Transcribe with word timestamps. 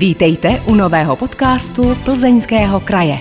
Vítejte 0.00 0.62
u 0.66 0.74
nového 0.74 1.16
podcastu 1.16 1.82
Plzeňského 2.04 2.80
kraje. 2.80 3.18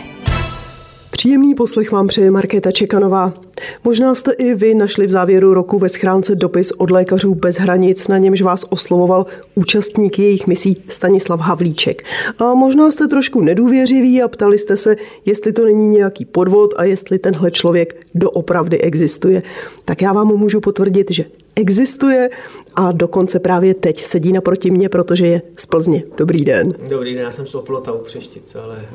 Příjemný 1.12 1.55
poslech 1.55 1.92
vám 1.92 2.08
přeje 2.08 2.32
Markéta 2.32 2.71
Čekanová. 2.71 3.33
Možná 3.83 4.16
jste 4.16 4.32
i 4.32 4.55
vy 4.55 4.74
našli 4.74 5.07
v 5.07 5.09
závěru 5.09 5.53
roku 5.53 5.79
ve 5.79 5.89
schránce 5.89 6.35
dopis 6.35 6.71
od 6.71 6.92
lékařů 6.92 7.35
bez 7.35 7.57
hranic, 7.57 8.07
na 8.07 8.18
němž 8.18 8.41
vás 8.41 8.65
oslovoval 8.70 9.25
účastník 9.55 10.20
jejich 10.20 10.47
misí 10.47 10.84
Stanislav 10.88 11.39
Havlíček. 11.39 12.04
A 12.39 12.54
možná 12.54 12.91
jste 12.91 13.07
trošku 13.07 13.41
nedůvěřiví 13.41 14.21
a 14.21 14.27
ptali 14.27 14.59
jste 14.59 14.77
se, 14.77 14.96
jestli 15.25 15.54
to 15.54 15.66
není 15.66 15.88
nějaký 15.88 16.25
podvod 16.25 16.73
a 16.77 16.84
jestli 16.84 17.20
tenhle 17.20 17.52
člověk 17.52 18.05
doopravdy 18.16 18.82
existuje. 18.82 19.43
Tak 19.86 20.02
já 20.02 20.14
vám 20.14 20.27
můžu 20.27 20.61
potvrdit, 20.61 21.11
že 21.11 21.25
existuje 21.60 22.30
a 22.76 22.91
dokonce 22.91 23.39
právě 23.39 23.73
teď 23.73 24.04
sedí 24.04 24.32
naproti 24.32 24.71
mě, 24.71 24.89
protože 24.89 25.28
je 25.28 25.41
z 25.58 25.66
Plzně. 25.66 26.04
Dobrý 26.18 26.46
den. 26.46 26.73
Dobrý 26.89 27.14
den, 27.14 27.23
já 27.23 27.32
jsem 27.32 27.48
z 27.48 27.55
Oplota 27.55 27.91
u 27.91 27.98
Přeštice, 27.98 28.59
ale 28.59 28.85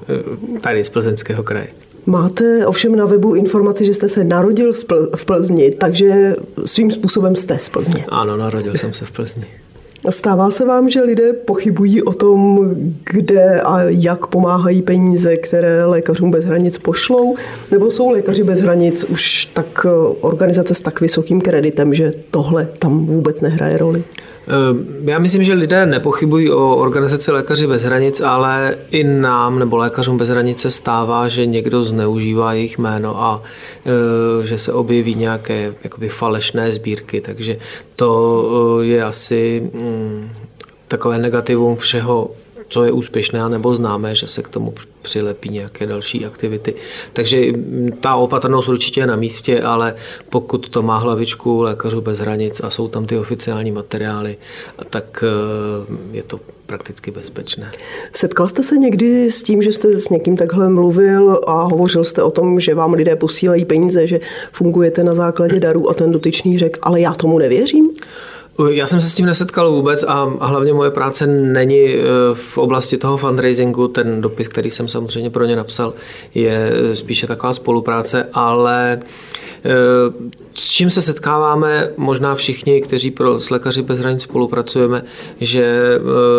eh, 0.56 0.60
tady 0.60 0.84
z 0.84 0.88
Plzeňského 0.88 1.42
kraje. 1.42 1.68
Máte 2.06 2.66
ovšem 2.66 2.96
na 2.96 3.06
webu 3.06 3.34
informaci, 3.34 3.84
že 3.84 3.94
jste 3.94 4.08
se 4.08 4.24
narodil 4.24 4.72
v 5.16 5.24
Plzni, 5.26 5.70
takže 5.70 6.36
svým 6.66 6.90
způsobem 6.90 7.36
jste 7.36 7.58
z 7.58 7.68
Plzně. 7.68 8.04
Ano, 8.08 8.36
narodil 8.36 8.74
jsem 8.74 8.92
se 8.92 9.06
v 9.06 9.10
Plzni. 9.10 9.46
Stává 10.10 10.50
se 10.50 10.64
vám, 10.64 10.90
že 10.90 11.02
lidé 11.02 11.32
pochybují 11.32 12.02
o 12.02 12.12
tom, 12.12 12.70
kde 13.10 13.60
a 13.60 13.82
jak 13.82 14.26
pomáhají 14.26 14.82
peníze, 14.82 15.36
které 15.36 15.84
lékařům 15.84 16.30
bez 16.30 16.44
hranic 16.44 16.78
pošlou? 16.78 17.36
Nebo 17.70 17.90
jsou 17.90 18.10
lékaři 18.10 18.42
bez 18.42 18.60
hranic 18.60 19.04
už 19.04 19.46
tak 19.46 19.86
organizace 20.20 20.74
s 20.74 20.80
tak 20.80 21.00
vysokým 21.00 21.40
kreditem, 21.40 21.94
že 21.94 22.12
tohle 22.30 22.68
tam 22.78 23.06
vůbec 23.06 23.40
nehraje 23.40 23.78
roli? 23.78 24.04
Eh, 24.48 25.10
já 25.10 25.18
myslím, 25.18 25.44
že 25.44 25.52
lidé 25.52 25.86
nepochybují 25.86 26.50
o 26.50 26.76
organizaci 26.76 27.30
Lékaři 27.32 27.66
bez 27.66 27.82
hranic, 27.82 28.20
ale 28.20 28.76
i 28.90 29.04
nám 29.04 29.58
nebo 29.58 29.76
Lékařům 29.76 30.18
bez 30.18 30.28
hranice 30.28 30.70
stává, 30.70 31.28
že 31.28 31.46
někdo 31.46 31.84
zneužívá 31.84 32.52
jejich 32.52 32.78
jméno 32.78 33.22
a 33.22 33.42
eh, 33.86 34.46
že 34.46 34.58
se 34.58 34.72
objeví 34.72 35.14
nějaké 35.14 35.74
jakoby 35.84 36.08
falešné 36.08 36.72
sbírky, 36.72 37.20
takže 37.20 37.56
to 37.96 38.80
eh, 38.82 38.86
je 38.86 39.04
asi 39.04 39.70
mm, 39.74 39.93
takové 40.88 41.18
negativum 41.18 41.76
všeho 41.76 42.30
co 42.68 42.84
je 42.84 42.92
úspěšné 42.92 43.48
nebo 43.48 43.74
známé, 43.74 44.14
že 44.14 44.26
se 44.26 44.42
k 44.42 44.48
tomu 44.48 44.74
přilepí 45.02 45.48
nějaké 45.48 45.86
další 45.86 46.26
aktivity. 46.26 46.74
Takže 47.12 47.46
ta 48.00 48.14
opatrnost 48.14 48.68
určitě 48.68 49.00
je 49.00 49.06
na 49.06 49.16
místě, 49.16 49.62
ale 49.62 49.94
pokud 50.28 50.68
to 50.68 50.82
má 50.82 50.98
hlavičku 50.98 51.62
lékařů 51.62 52.00
bez 52.00 52.18
hranic 52.18 52.60
a 52.64 52.70
jsou 52.70 52.88
tam 52.88 53.06
ty 53.06 53.18
oficiální 53.18 53.72
materiály, 53.72 54.36
tak 54.90 55.24
eh, 55.26 56.16
je 56.16 56.22
to 56.22 56.40
prakticky 56.66 57.10
bezpečné. 57.10 57.72
Setkal 58.12 58.48
jste 58.48 58.62
se 58.62 58.76
někdy 58.76 59.30
s 59.30 59.42
tím, 59.42 59.62
že 59.62 59.72
jste 59.72 60.00
s 60.00 60.10
někým 60.10 60.36
takhle 60.36 60.68
mluvil 60.68 61.40
a 61.46 61.62
hovořil 61.62 62.04
jste 62.04 62.22
o 62.22 62.30
tom, 62.30 62.60
že 62.60 62.74
vám 62.74 62.92
lidé 62.92 63.16
posílají 63.16 63.64
peníze, 63.64 64.06
že 64.06 64.20
fungujete 64.52 65.04
na 65.04 65.14
základě 65.14 65.60
darů 65.60 65.90
a 65.90 65.94
ten 65.94 66.12
dotyčný 66.12 66.58
řekl, 66.58 66.80
ale 66.82 67.00
já 67.00 67.14
tomu 67.14 67.38
nevěřím? 67.38 67.90
Já 68.70 68.86
jsem 68.86 69.00
se 69.00 69.10
s 69.10 69.14
tím 69.14 69.26
nesetkal 69.26 69.72
vůbec 69.72 70.04
a 70.08 70.24
hlavně 70.40 70.72
moje 70.72 70.90
práce 70.90 71.26
není 71.26 71.94
e, 71.94 71.98
v 72.34 72.58
oblasti 72.58 72.98
toho 72.98 73.16
fundraisingu. 73.16 73.88
Ten 73.88 74.20
dopis, 74.20 74.48
který 74.48 74.70
jsem 74.70 74.88
samozřejmě 74.88 75.30
pro 75.30 75.44
ně 75.44 75.56
napsal, 75.56 75.94
je 76.34 76.72
spíše 76.92 77.26
taková 77.26 77.54
spolupráce, 77.54 78.28
ale 78.32 78.92
e, 78.92 79.00
s 80.54 80.68
čím 80.68 80.90
se 80.90 81.02
setkáváme, 81.02 81.90
možná 81.96 82.34
všichni, 82.34 82.80
kteří 82.82 83.10
pro 83.10 83.40
s 83.40 83.50
Lékaři 83.50 83.82
bez 83.82 83.98
hranic 83.98 84.22
spolupracujeme, 84.22 85.04
že 85.40 85.98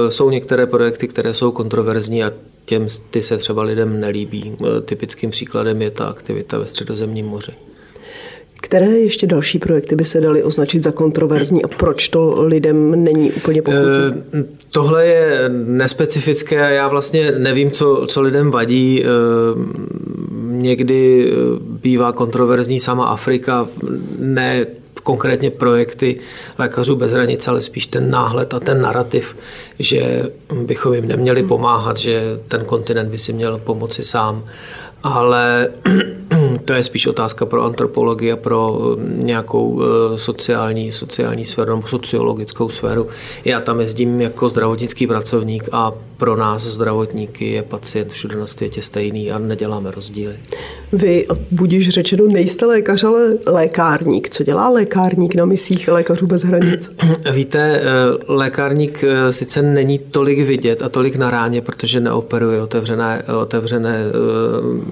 jsou 0.09 0.29
některé 0.29 0.65
projekty, 0.65 1.07
které 1.07 1.33
jsou 1.33 1.51
kontroverzní 1.51 2.23
a 2.23 2.31
těm 2.65 2.87
ty 3.11 3.21
se 3.21 3.37
třeba 3.37 3.63
lidem 3.63 3.99
nelíbí. 3.99 4.57
Typickým 4.85 5.31
příkladem 5.31 5.81
je 5.81 5.91
ta 5.91 6.05
aktivita 6.05 6.57
ve 6.57 6.67
Středozemním 6.67 7.25
moři. 7.25 7.51
Které 8.65 8.85
ještě 8.85 9.27
další 9.27 9.59
projekty 9.59 9.95
by 9.95 10.05
se 10.05 10.21
daly 10.21 10.43
označit 10.43 10.83
za 10.83 10.91
kontroverzní 10.91 11.63
a 11.63 11.67
proč 11.67 12.09
to 12.09 12.43
lidem 12.43 13.03
není 13.03 13.31
úplně 13.31 13.61
pochutí? 13.61 14.23
Eh, 14.33 14.43
tohle 14.71 15.05
je 15.05 15.49
nespecifické 15.65 16.65
a 16.65 16.69
já 16.69 16.87
vlastně 16.87 17.31
nevím, 17.31 17.71
co, 17.71 18.05
co 18.07 18.21
lidem 18.21 18.51
vadí. 18.51 19.03
Eh, 19.03 19.07
někdy 20.51 21.31
eh, 21.31 21.35
bývá 21.61 22.11
kontroverzní 22.11 22.79
sama 22.79 23.05
Afrika, 23.05 23.67
ne 24.19 24.65
konkrétně 25.03 25.51
projekty 25.51 26.15
Lékařů 26.57 26.95
bez 26.95 27.11
hranic, 27.11 27.47
ale 27.47 27.61
spíš 27.61 27.85
ten 27.85 28.09
náhled 28.09 28.53
a 28.53 28.59
ten 28.59 28.81
narrativ, 28.81 29.35
že 29.79 30.29
bychom 30.65 30.93
jim 30.93 31.07
neměli 31.07 31.43
pomáhat, 31.43 31.97
že 31.97 32.39
ten 32.47 32.65
kontinent 32.65 33.09
by 33.09 33.17
si 33.17 33.33
měl 33.33 33.57
pomoci 33.57 34.03
sám 34.03 34.43
ale 35.05 35.69
to 36.65 36.73
je 36.73 36.83
spíš 36.83 37.07
otázka 37.07 37.45
pro 37.45 37.63
antropologii 37.63 38.31
a 38.31 38.35
pro 38.35 38.79
eh, 38.97 39.01
nějakou 39.23 39.81
eh, 39.83 40.17
sociální, 40.17 40.91
sociální 40.91 41.45
sféru 41.45 41.75
nebo 41.75 41.87
sociologickou 41.87 42.69
sféru. 42.69 43.07
Já 43.45 43.59
tam 43.59 43.79
jezdím 43.79 44.21
jako 44.21 44.49
zdravotnický 44.49 45.07
pracovník 45.07 45.69
a 45.71 45.91
pro 46.17 46.35
nás 46.35 46.63
zdravotníky 46.63 47.51
je 47.51 47.63
pacient 47.63 48.11
všude 48.11 48.35
na 48.35 48.47
světě 48.47 48.81
stejný 48.81 49.31
a 49.31 49.39
neděláme 49.39 49.91
rozdíly. 49.91 50.35
Vy, 50.95 51.25
budíš 51.51 51.89
řečeno, 51.89 52.25
nejste 52.27 52.65
lékař, 52.65 53.03
ale 53.03 53.37
lékárník. 53.45 54.29
Co 54.29 54.43
dělá 54.43 54.69
lékárník 54.69 55.35
na 55.35 55.45
misích 55.45 55.87
Lékařů 55.87 56.27
bez 56.27 56.43
hranic? 56.43 56.91
Víte, 57.31 57.59
eh, 57.59 57.83
lékárník 58.27 59.03
sice 59.29 59.61
není 59.61 59.99
tolik 59.99 60.39
vidět 60.39 60.81
a 60.81 60.89
tolik 60.89 61.17
na 61.17 61.31
ráně, 61.31 61.61
protože 61.61 61.99
neoperuje 61.99 62.61
otevřené, 62.61 63.23
otevřené 63.41 64.03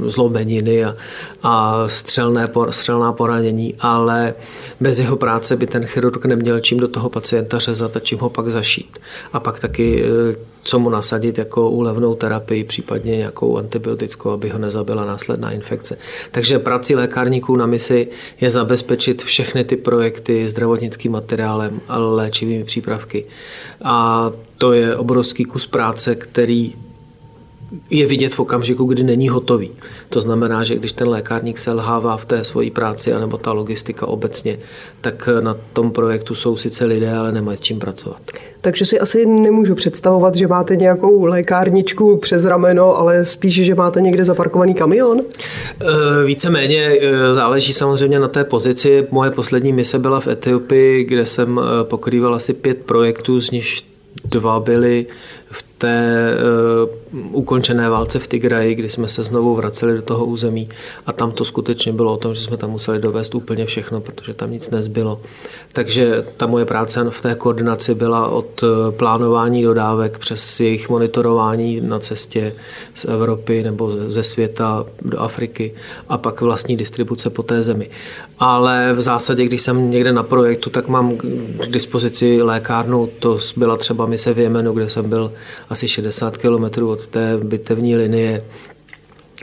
zlomeniny 0.06 0.86
a, 0.86 0.96
a 1.44 1.84
střelné, 1.88 2.50
střelná 2.70 3.14
poranění, 3.14 3.76
ale 3.80 4.34
bez 4.80 5.00
jeho 5.00 5.16
práce 5.16 5.58
by 5.58 5.68
ten 5.68 5.86
chirurg 5.86 6.26
neměl 6.26 6.60
čím 6.60 6.78
do 6.78 6.88
toho 6.88 7.10
pacienta 7.10 7.60
řezat 7.60 7.96
a 7.98 8.00
čím 8.00 8.20
ho 8.20 8.30
pak 8.30 8.50
zašít. 8.50 9.00
A 9.34 9.40
pak 9.40 9.60
taky 9.60 10.04
co 10.64 10.80
mu 10.80 10.90
nasadit 10.90 11.38
jako 11.38 11.70
úlevnou 11.70 12.16
terapii, 12.16 12.64
případně 12.64 13.18
nějakou 13.18 13.58
antibiotickou, 13.58 14.30
aby 14.30 14.50
ho 14.50 14.60
nezabila 14.60 15.06
následná 15.06 15.52
infekce. 15.52 15.98
Takže 16.32 16.60
prací 16.60 16.96
lékárníků 16.96 17.56
na 17.56 17.66
misi 17.66 18.08
je 18.42 18.50
zabezpečit 18.50 19.24
všechny 19.24 19.64
ty 19.64 19.76
projekty 19.76 20.50
zdravotnickým 20.50 21.12
materiálem 21.12 21.82
a 21.88 21.98
léčivými 21.98 22.64
přípravky. 22.64 23.26
A 23.84 24.32
to 24.58 24.74
je 24.74 24.96
obrovský 24.96 25.46
kus 25.46 25.68
práce, 25.68 26.16
který 26.16 26.74
je 27.90 28.08
vidět 28.08 28.34
v 28.34 28.40
okamžiku, 28.40 28.86
kdy 28.86 29.04
není 29.04 29.30
hotový. 29.30 29.72
To 30.10 30.22
znamená, 30.22 30.64
že 30.64 30.76
když 30.76 30.92
ten 30.92 31.08
lékárník 31.08 31.60
selhává 31.60 32.18
v 32.18 32.26
té 32.26 32.44
svojí 32.44 32.72
práci, 32.72 33.14
anebo 33.14 33.38
ta 33.38 33.52
logistika 33.52 34.06
obecně, 34.06 34.60
tak 35.02 35.30
na 35.42 35.58
tom 35.74 35.92
projektu 35.92 36.36
jsou 36.36 36.58
sice 36.58 36.86
lidé, 36.86 37.14
ale 37.14 37.32
nemají 37.32 37.58
čím 37.58 37.80
pracovat. 37.80 38.22
Takže 38.62 38.86
si 38.86 39.00
asi 39.00 39.26
nemůžu 39.26 39.76
představovat, 39.76 40.36
že 40.36 40.48
máte 40.48 40.76
nějakou 40.76 41.26
lékárničku 41.26 42.18
přes 42.18 42.46
rameno, 42.46 42.98
ale 42.98 43.26
spíš, 43.26 43.56
že 43.56 43.76
máte 43.76 44.02
někde 44.02 44.26
zaparkovaný 44.26 44.74
kamion? 44.74 45.20
E, 45.20 46.26
víceméně 46.26 46.98
e, 47.02 47.34
záleží 47.34 47.74
samozřejmě 47.74 48.20
na 48.20 48.28
té 48.28 48.44
pozici. 48.44 49.08
Moje 49.12 49.32
poslední 49.32 49.74
mise 49.74 50.00
byla 50.00 50.20
v 50.20 50.28
Etiopii, 50.28 51.04
kde 51.04 51.26
jsem 51.26 51.60
e, 51.60 51.84
pokrýval 51.84 52.36
asi 52.36 52.54
pět 52.54 52.78
projektů, 52.78 53.42
z 53.42 53.52
nich 53.52 53.66
dva 54.26 54.60
byly 54.60 55.06
v 55.54 55.64
té 55.78 56.36
uh, 57.14 57.36
ukončené 57.36 57.90
válce 57.90 58.20
v 58.20 58.28
Tigraji, 58.28 58.76
kdy 58.76 58.90
jsme 58.90 59.08
se 59.08 59.24
znovu 59.24 59.56
vraceli 59.56 59.96
do 59.96 60.02
toho 60.02 60.26
území 60.26 60.70
a 61.06 61.14
tam 61.14 61.32
to 61.32 61.46
skutečně 61.46 61.94
bylo 61.94 62.14
o 62.14 62.18
tom, 62.18 62.34
že 62.34 62.42
jsme 62.42 62.58
tam 62.58 62.70
museli 62.70 63.00
dovést 63.00 63.36
úplně 63.36 63.66
všechno, 63.66 64.02
protože 64.02 64.34
tam 64.34 64.52
nic 64.52 64.70
nezbylo. 64.70 65.22
Takže 65.74 66.26
ta 66.38 66.48
moje 66.48 66.66
práce 66.66 67.06
v 67.10 67.22
té 67.22 67.36
koordinaci 67.36 67.96
byla 67.96 68.28
od 68.28 68.64
eh, 68.64 68.92
plánování 68.92 69.64
dodávek 69.64 70.18
přes 70.18 70.60
jejich 70.60 70.90
monitorování 70.90 71.82
na 71.82 72.00
cestě 72.00 72.56
z 72.94 73.06
Evropy 73.06 73.64
nebo 73.64 73.92
ze 74.08 74.24
světa 74.24 74.86
do 75.02 75.20
Afriky 75.20 75.74
a 76.10 76.18
pak 76.18 76.42
vlastní 76.42 76.78
distribuce 76.78 77.30
po 77.30 77.44
té 77.44 77.64
zemi. 77.64 77.90
Ale 78.40 78.94
v 78.94 79.02
zásadě, 79.02 79.46
když 79.46 79.62
jsem 79.62 79.92
někde 79.92 80.14
na 80.14 80.24
projektu, 80.24 80.70
tak 80.70 80.88
mám 80.88 81.18
k 81.18 81.68
dispozici 81.68 82.42
lékárnu, 82.42 83.10
to 83.20 83.38
byla 83.56 83.78
třeba 83.78 84.06
mise 84.06 84.34
v 84.34 84.40
Jemenu, 84.40 84.74
kde 84.74 84.90
jsem 84.90 85.10
byl 85.10 85.32
asi 85.70 85.88
60 85.88 86.38
km 86.38 86.84
od 86.84 87.08
té 87.08 87.38
bitevní 87.44 87.96
linie, 87.96 88.44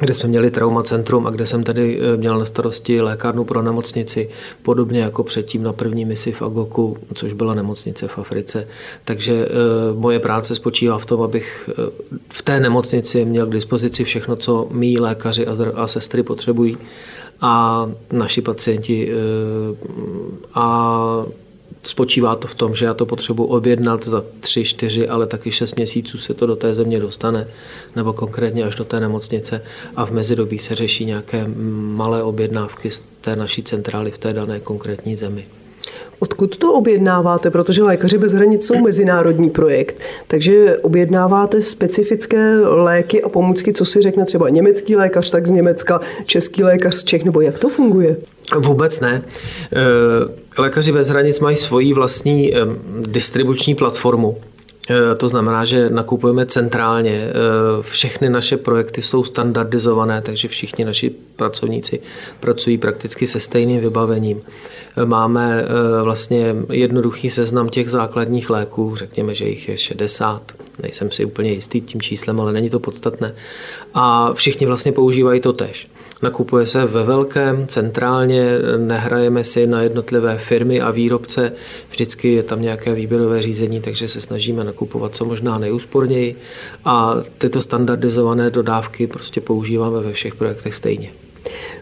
kde 0.00 0.14
jsme 0.14 0.28
měli 0.28 0.50
traumacentrum 0.50 1.26
a 1.26 1.30
kde 1.30 1.46
jsem 1.46 1.64
tady 1.64 2.00
eh, 2.00 2.16
měl 2.16 2.38
na 2.38 2.44
starosti 2.44 3.00
lékárnu 3.00 3.44
pro 3.44 3.62
nemocnici, 3.62 4.30
podobně 4.62 5.00
jako 5.00 5.24
předtím 5.24 5.62
na 5.62 5.72
první 5.72 6.04
misi 6.04 6.32
v 6.32 6.42
Agoku, 6.42 6.98
což 7.14 7.32
byla 7.32 7.54
nemocnice 7.54 8.08
v 8.08 8.18
Africe. 8.18 8.68
Takže 9.04 9.32
e, 9.34 9.48
moje 9.94 10.18
práce 10.18 10.54
spočívá 10.54 10.98
v 10.98 11.06
tom, 11.06 11.22
abych 11.22 11.70
e, 11.72 11.90
v 12.28 12.42
té 12.42 12.60
nemocnici 12.60 13.24
měl 13.24 13.46
k 13.46 13.52
dispozici 13.52 14.04
všechno, 14.04 14.36
co 14.36 14.68
mý 14.70 14.98
lékaři 14.98 15.46
a, 15.74 15.86
sestry 15.86 16.22
potřebují 16.22 16.78
a 17.40 17.86
naši 18.12 18.42
pacienti 18.42 19.12
a 20.54 21.24
spočívá 21.82 22.36
to 22.36 22.48
v 22.48 22.54
tom, 22.54 22.74
že 22.74 22.86
já 22.86 22.94
to 22.94 23.06
potřebuji 23.06 23.44
objednat 23.44 24.04
za 24.04 24.24
tři, 24.40 24.64
čtyři, 24.64 25.08
ale 25.08 25.26
taky 25.26 25.50
šest 25.52 25.76
měsíců 25.76 26.18
se 26.18 26.34
to 26.34 26.46
do 26.46 26.56
té 26.56 26.74
země 26.74 27.00
dostane, 27.00 27.46
nebo 27.96 28.12
konkrétně 28.12 28.64
až 28.64 28.74
do 28.74 28.84
té 28.84 29.00
nemocnice 29.00 29.62
a 29.96 30.06
v 30.06 30.10
mezidobí 30.10 30.58
se 30.58 30.74
řeší 30.74 31.04
nějaké 31.04 31.46
malé 31.94 32.22
objednávky 32.22 32.90
z 32.90 33.02
té 33.20 33.36
naší 33.36 33.62
centrály 33.62 34.10
v 34.10 34.18
té 34.18 34.32
dané 34.32 34.60
konkrétní 34.60 35.16
zemi. 35.16 35.46
Odkud 36.18 36.56
to 36.56 36.72
objednáváte? 36.72 37.50
Protože 37.50 37.82
Lékaři 37.82 38.18
bez 38.18 38.32
hranic 38.32 38.66
jsou 38.66 38.80
mezinárodní 38.80 39.50
projekt, 39.50 40.00
takže 40.26 40.78
objednáváte 40.78 41.62
specifické 41.62 42.58
léky 42.58 43.22
a 43.22 43.28
pomůcky, 43.28 43.72
co 43.72 43.84
si 43.84 44.02
řekne 44.02 44.24
třeba 44.24 44.48
německý 44.48 44.96
lékař, 44.96 45.30
tak 45.30 45.46
z 45.46 45.50
Německa, 45.50 46.00
český 46.24 46.64
lékař 46.64 46.94
z 46.94 47.04
Čech, 47.04 47.24
nebo 47.24 47.40
jak 47.40 47.58
to 47.58 47.68
funguje? 47.68 48.16
Vůbec 48.58 49.00
ne. 49.00 49.22
Lékaři 50.58 50.92
bez 50.92 51.08
hranic 51.08 51.40
mají 51.40 51.56
svoji 51.56 51.92
vlastní 51.92 52.52
distribuční 53.00 53.74
platformu, 53.74 54.40
eh, 54.90 55.14
to 55.14 55.28
znamená, 55.28 55.64
že 55.64 55.90
nakupujeme 55.90 56.46
centrálně. 56.46 57.28
Eh, 57.28 57.32
všechny 57.82 58.30
naše 58.30 58.56
projekty 58.56 59.02
jsou 59.02 59.24
standardizované, 59.24 60.22
takže 60.22 60.48
všichni 60.48 60.84
naši 60.84 61.10
pracovníci 61.36 62.00
pracují 62.40 62.78
prakticky 62.78 63.26
se 63.26 63.40
stejným 63.40 63.80
vybavením. 63.80 64.42
Máme 65.04 65.64
vlastně 66.02 66.56
jednoduchý 66.72 67.30
seznam 67.30 67.68
těch 67.68 67.90
základních 67.90 68.50
léků, 68.50 68.96
řekněme, 68.96 69.34
že 69.34 69.44
jich 69.44 69.68
je 69.68 69.78
60, 69.78 70.52
nejsem 70.82 71.10
si 71.10 71.24
úplně 71.24 71.52
jistý 71.52 71.80
tím 71.80 72.00
číslem, 72.00 72.40
ale 72.40 72.52
není 72.52 72.70
to 72.70 72.80
podstatné. 72.80 73.34
A 73.94 74.34
všichni 74.34 74.66
vlastně 74.66 74.92
používají 74.92 75.40
to 75.40 75.52
tež. 75.52 75.88
Nakupuje 76.22 76.66
se 76.66 76.84
ve 76.84 77.04
velkém, 77.04 77.66
centrálně, 77.66 78.48
nehrajeme 78.76 79.44
si 79.44 79.66
na 79.66 79.82
jednotlivé 79.82 80.38
firmy 80.38 80.80
a 80.80 80.90
výrobce, 80.90 81.52
vždycky 81.90 82.32
je 82.32 82.42
tam 82.42 82.62
nějaké 82.62 82.94
výběrové 82.94 83.42
řízení, 83.42 83.80
takže 83.80 84.08
se 84.08 84.20
snažíme 84.20 84.64
nakupovat 84.64 85.14
co 85.14 85.24
možná 85.24 85.58
nejúsporněji 85.58 86.36
a 86.84 87.16
tyto 87.38 87.62
standardizované 87.62 88.50
dodávky 88.50 89.06
prostě 89.06 89.40
používáme 89.40 90.00
ve 90.00 90.12
všech 90.12 90.34
projektech 90.34 90.74
stejně. 90.74 91.10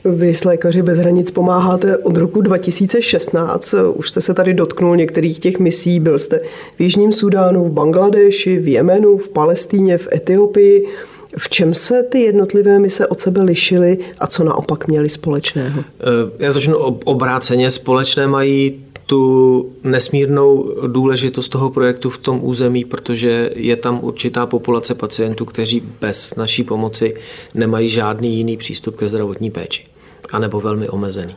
Vy 0.04 0.34
s 0.34 0.44
Lékaři 0.44 0.82
bez 0.82 0.98
hranic 0.98 1.30
pomáháte 1.30 1.96
od 1.96 2.16
roku 2.16 2.40
2016. 2.40 3.74
Už 3.94 4.08
jste 4.08 4.20
se 4.20 4.34
tady 4.34 4.54
dotknul 4.54 4.96
některých 4.96 5.38
těch 5.38 5.58
misí. 5.58 6.00
Byl 6.00 6.18
jste 6.18 6.40
v 6.76 6.80
Jižním 6.80 7.12
Sudánu, 7.12 7.64
v 7.64 7.72
Bangladeši, 7.72 8.58
v 8.58 8.68
Jemenu, 8.68 9.18
v 9.18 9.28
Palestíně, 9.28 9.98
v 9.98 10.08
Etiopii. 10.12 10.86
V 11.36 11.48
čem 11.48 11.74
se 11.74 12.02
ty 12.02 12.20
jednotlivé 12.20 12.78
mise 12.78 13.06
od 13.06 13.20
sebe 13.20 13.42
lišily 13.42 13.98
a 14.18 14.26
co 14.26 14.44
naopak 14.44 14.88
měly 14.88 15.08
společného? 15.08 15.84
Eh, 16.00 16.04
já 16.44 16.50
začnu 16.50 16.76
obráceně. 17.04 17.70
Společné 17.70 18.26
mají 18.26 18.80
tu 19.06 19.72
nesmírnou 19.84 20.74
důležitost 20.86 21.48
toho 21.48 21.70
projektu 21.70 22.10
v 22.10 22.18
tom 22.18 22.40
území, 22.42 22.84
protože 22.84 23.50
je 23.54 23.76
tam 23.76 23.98
určitá 24.02 24.46
populace 24.46 24.94
pacientů, 24.94 25.44
kteří 25.44 25.82
bez 26.00 26.34
naší 26.34 26.64
pomoci 26.64 27.14
nemají 27.54 27.88
žádný 27.88 28.36
jiný 28.36 28.56
přístup 28.56 28.96
ke 28.96 29.08
zdravotní 29.08 29.50
péči, 29.50 29.84
anebo 30.32 30.60
velmi 30.60 30.88
omezený. 30.88 31.34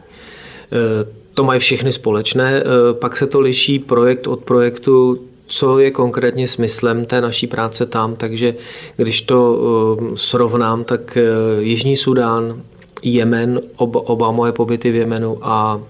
Eh, 0.72 1.08
to 1.34 1.44
mají 1.44 1.60
všechny 1.60 1.92
společné, 1.92 2.60
eh, 2.60 2.94
pak 2.94 3.18
se 3.18 3.28
to 3.28 3.40
liší 3.40 3.80
projekt 3.80 4.28
od 4.28 4.40
projektu 4.44 5.20
co 5.52 5.80
je 5.80 5.92
konkrétně 5.92 6.48
smyslem 6.48 7.06
té 7.06 7.22
naší 7.22 7.48
práce 7.48 7.86
tam, 7.86 8.16
takže 8.16 8.56
když 8.98 9.22
to 9.22 9.60
eh, 9.60 10.18
srovnám, 10.18 10.84
tak 10.84 11.18
eh, 11.18 11.24
Jižní 11.60 11.96
Sudán, 11.96 12.62
Jemen, 13.04 13.62
oba, 13.76 14.00
oba 14.10 14.32
moje 14.32 14.52
pobyty 14.52 14.92
v 14.92 14.96
Jemenu 14.96 15.38
a 15.42 15.82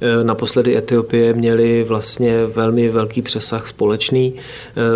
eh, 0.00 0.24
Naposledy 0.24 0.76
Etiopie 0.76 1.34
měli 1.34 1.84
vlastně 1.84 2.46
velmi 2.46 2.88
velký 2.88 3.22
přesah 3.22 3.66
společný, 3.66 4.34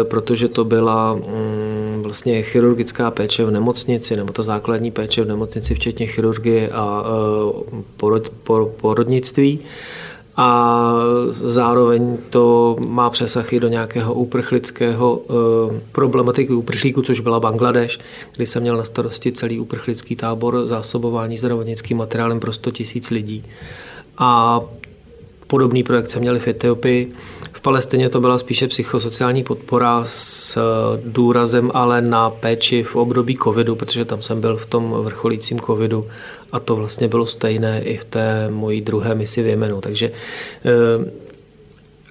protože 0.03 0.49
to 0.49 0.65
byla 0.65 1.15
mm, 1.15 2.03
vlastně 2.03 2.43
chirurgická 2.43 3.11
péče 3.11 3.45
v 3.45 3.51
nemocnici, 3.51 4.17
nebo 4.17 4.33
ta 4.33 4.43
základní 4.43 4.91
péče 4.91 5.23
v 5.23 5.29
nemocnici, 5.29 5.75
včetně 5.75 6.07
chirurgie 6.07 6.71
a 6.73 7.05
porodnictví 8.81 9.61
a 10.37 10.93
zároveň 11.31 12.19
to 12.31 12.77
má 12.87 13.11
přesah 13.11 13.53
i 13.53 13.61
do 13.61 13.69
nějakého 13.69 14.15
uprchlického 14.15 15.23
eh, 15.31 15.81
problematiky 15.93 16.53
uprchlíků, 16.53 17.03
což 17.03 17.21
byla 17.21 17.41
Bangladeš, 17.41 17.99
kdy 18.37 18.47
jsem 18.47 18.63
měl 18.63 18.77
na 18.77 18.85
starosti 18.85 19.33
celý 19.33 19.61
uprchlický 19.61 20.17
tábor 20.17 20.67
zásobování 20.67 21.37
zdravotnickým 21.37 21.99
materiálem 21.99 22.41
pro 22.41 22.53
100 22.53 22.71
000 22.71 23.07
lidí. 23.11 23.45
A 24.19 24.61
podobný 25.55 25.83
projekt 25.83 26.11
jsem 26.11 26.23
měli 26.23 26.41
v 26.41 26.49
Etiopii. 26.49 27.13
Palestině 27.65 28.09
to 28.09 28.21
byla 28.21 28.39
spíše 28.39 28.69
psychosociální 28.69 29.43
podpora 29.45 30.03
s 30.05 30.57
eh, 30.57 31.01
důrazem 31.05 31.71
ale 31.75 32.01
na 32.01 32.31
péči 32.31 32.83
v 32.83 32.97
období 32.97 33.39
covidu, 33.43 33.77
protože 33.77 34.05
tam 34.05 34.23
jsem 34.23 34.41
byl 34.41 34.57
v 34.57 34.67
tom 34.67 34.91
vrcholícím 34.93 35.61
covidu 35.61 36.07
a 36.53 36.61
to 36.61 36.77
vlastně 36.77 37.09
bylo 37.09 37.27
stejné 37.27 37.83
i 37.83 37.97
v 37.97 38.05
té 38.05 38.49
mojí 38.51 38.81
druhé 38.81 39.15
misi 39.15 39.43
v 39.43 39.47
Jemenu. 39.47 39.81
Takže 39.81 40.11
eh, 40.65 41.24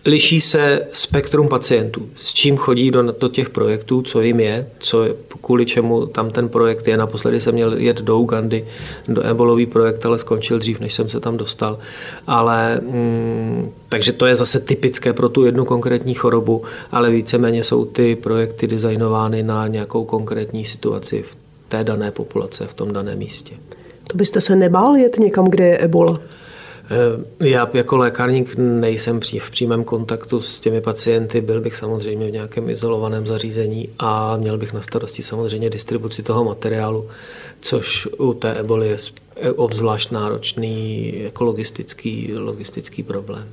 Liší 0.05 0.41
se 0.41 0.81
spektrum 0.93 1.47
pacientů, 1.47 2.09
s 2.15 2.33
čím 2.33 2.57
chodí 2.57 2.91
do, 2.91 3.01
do 3.01 3.29
těch 3.29 3.49
projektů, 3.49 4.01
co 4.01 4.21
jim 4.21 4.39
je, 4.39 4.65
co, 4.79 5.05
kvůli 5.41 5.65
čemu 5.65 6.05
tam 6.05 6.31
ten 6.31 6.49
projekt 6.49 6.87
je. 6.87 6.97
Naposledy 6.97 7.41
jsem 7.41 7.53
měl 7.53 7.73
jet 7.73 8.01
do 8.01 8.19
Ugandy, 8.19 8.65
do 9.07 9.21
ebolový 9.21 9.65
projekt, 9.65 10.05
ale 10.05 10.19
skončil 10.19 10.59
dřív, 10.59 10.79
než 10.79 10.93
jsem 10.93 11.09
se 11.09 11.19
tam 11.19 11.37
dostal. 11.37 11.79
Ale 12.27 12.81
mm, 12.81 13.71
takže 13.89 14.11
to 14.11 14.25
je 14.25 14.35
zase 14.35 14.59
typické 14.59 15.13
pro 15.13 15.29
tu 15.29 15.45
jednu 15.45 15.65
konkrétní 15.65 16.13
chorobu, 16.13 16.63
ale 16.91 17.11
víceméně 17.11 17.63
jsou 17.63 17.85
ty 17.85 18.15
projekty 18.15 18.67
designovány 18.67 19.43
na 19.43 19.67
nějakou 19.67 20.05
konkrétní 20.05 20.65
situaci 20.65 21.23
v 21.23 21.37
té 21.69 21.83
dané 21.83 22.11
populace, 22.11 22.67
v 22.67 22.73
tom 22.73 22.93
daném 22.93 23.17
místě. 23.17 23.55
To 24.07 24.17
byste 24.17 24.41
se 24.41 24.55
nebál 24.55 24.95
jet 24.95 25.19
někam, 25.19 25.45
kde 25.45 25.67
je 25.67 25.77
ebola? 25.77 26.19
Eh, 26.91 27.47
já 27.47 27.69
jako 27.73 27.97
lékárník 27.97 28.55
nejsem 28.57 29.19
v 29.21 29.49
přímém 29.51 29.83
kontaktu 29.83 30.41
s 30.41 30.59
těmi 30.59 30.81
pacienty, 30.81 31.41
byl 31.41 31.61
bych 31.61 31.75
samozřejmě 31.75 32.27
v 32.27 32.31
nějakém 32.31 32.69
izolovaném 32.69 33.25
zařízení 33.25 33.89
a 33.99 34.37
měl 34.37 34.57
bych 34.57 34.73
na 34.73 34.81
starosti 34.81 35.23
samozřejmě 35.23 35.69
distribuci 35.69 36.23
toho 36.23 36.43
materiálu, 36.43 37.09
což 37.59 38.07
u 38.17 38.33
té 38.33 38.53
eboli 38.53 38.87
je 38.87 38.97
obzvlášť 39.51 40.11
náročný 40.11 41.13
jako 41.23 41.43
logistický, 41.43 42.33
logistický 42.37 43.03
problém. 43.03 43.47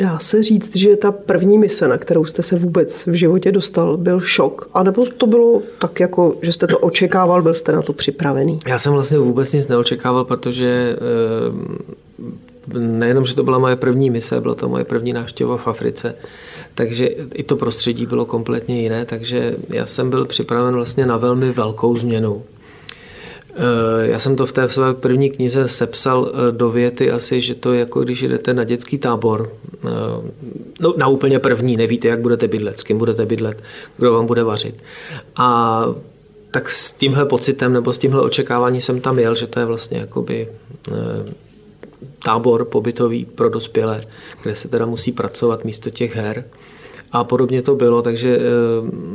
Dá 0.00 0.18
se 0.18 0.42
říct, 0.42 0.76
že 0.76 0.96
ta 0.96 1.12
první 1.12 1.58
mise, 1.58 1.88
na 1.88 1.98
kterou 1.98 2.24
jste 2.24 2.42
se 2.42 2.58
vůbec 2.58 3.06
v 3.06 3.12
životě 3.12 3.52
dostal, 3.52 3.96
byl 3.96 4.20
šok? 4.20 4.70
A 4.74 4.82
nebo 4.82 5.06
to 5.06 5.26
bylo 5.26 5.62
tak, 5.78 6.00
jako, 6.00 6.36
že 6.42 6.52
jste 6.52 6.66
to 6.66 6.78
očekával, 6.78 7.42
byl 7.42 7.54
jste 7.54 7.72
na 7.72 7.82
to 7.82 7.92
připravený? 7.92 8.58
Já 8.68 8.78
jsem 8.78 8.92
vlastně 8.92 9.18
vůbec 9.18 9.52
nic 9.52 9.68
neočekával, 9.68 10.24
protože 10.24 10.96
eh, 10.96 12.78
nejenom, 12.78 13.26
že 13.26 13.34
to 13.34 13.42
byla 13.42 13.58
moje 13.58 13.76
první 13.76 14.10
mise, 14.10 14.40
byla 14.40 14.54
to 14.54 14.68
moje 14.68 14.84
první 14.84 15.12
návštěva 15.12 15.56
v 15.56 15.68
Africe, 15.68 16.14
takže 16.74 17.06
i 17.34 17.42
to 17.42 17.56
prostředí 17.56 18.06
bylo 18.06 18.26
kompletně 18.26 18.82
jiné, 18.82 19.04
takže 19.04 19.56
já 19.68 19.86
jsem 19.86 20.10
byl 20.10 20.24
připraven 20.24 20.74
vlastně 20.74 21.06
na 21.06 21.16
velmi 21.16 21.52
velkou 21.52 21.96
změnu. 21.96 22.42
Eh, 23.54 24.06
já 24.06 24.18
jsem 24.18 24.36
to 24.36 24.46
v 24.46 24.52
té 24.52 24.68
své 24.68 24.94
první 24.94 25.30
knize 25.30 25.68
sepsal 25.68 26.32
eh, 26.32 26.52
do 26.52 26.70
věty 26.70 27.10
asi, 27.10 27.40
že 27.40 27.54
to 27.54 27.72
je 27.72 27.80
jako 27.80 28.00
když 28.00 28.22
jdete 28.22 28.54
na 28.54 28.64
dětský 28.64 28.98
tábor, 28.98 29.52
eh, 29.84 29.88
no, 30.80 30.94
na 30.96 31.08
úplně 31.08 31.38
první, 31.38 31.76
nevíte, 31.76 32.08
jak 32.08 32.20
budete 32.20 32.48
bydlet, 32.48 32.78
s 32.78 32.82
kým 32.82 32.98
budete 32.98 33.26
bydlet, 33.26 33.62
kdo 33.96 34.12
vám 34.12 34.26
bude 34.26 34.44
vařit. 34.44 34.82
A 35.36 35.84
tak 36.52 36.70
s 36.70 36.92
tímhle 36.92 37.26
pocitem 37.26 37.72
nebo 37.72 37.92
s 37.92 37.98
tímhle 37.98 38.22
očekávání 38.22 38.80
jsem 38.80 39.00
tam 39.00 39.18
jel, 39.18 39.34
že 39.34 39.46
to 39.46 39.60
je 39.60 39.66
vlastně 39.66 39.98
jakoby 39.98 40.48
tábor 42.24 42.64
pobytový 42.64 43.24
pro 43.24 43.48
dospělé, 43.48 44.00
kde 44.42 44.56
se 44.56 44.68
teda 44.68 44.86
musí 44.86 45.12
pracovat 45.12 45.64
místo 45.64 45.90
těch 45.90 46.16
her. 46.16 46.44
A 47.12 47.24
podobně 47.24 47.62
to 47.62 47.76
bylo, 47.76 48.02
takže 48.02 48.38
eh, 48.38 48.42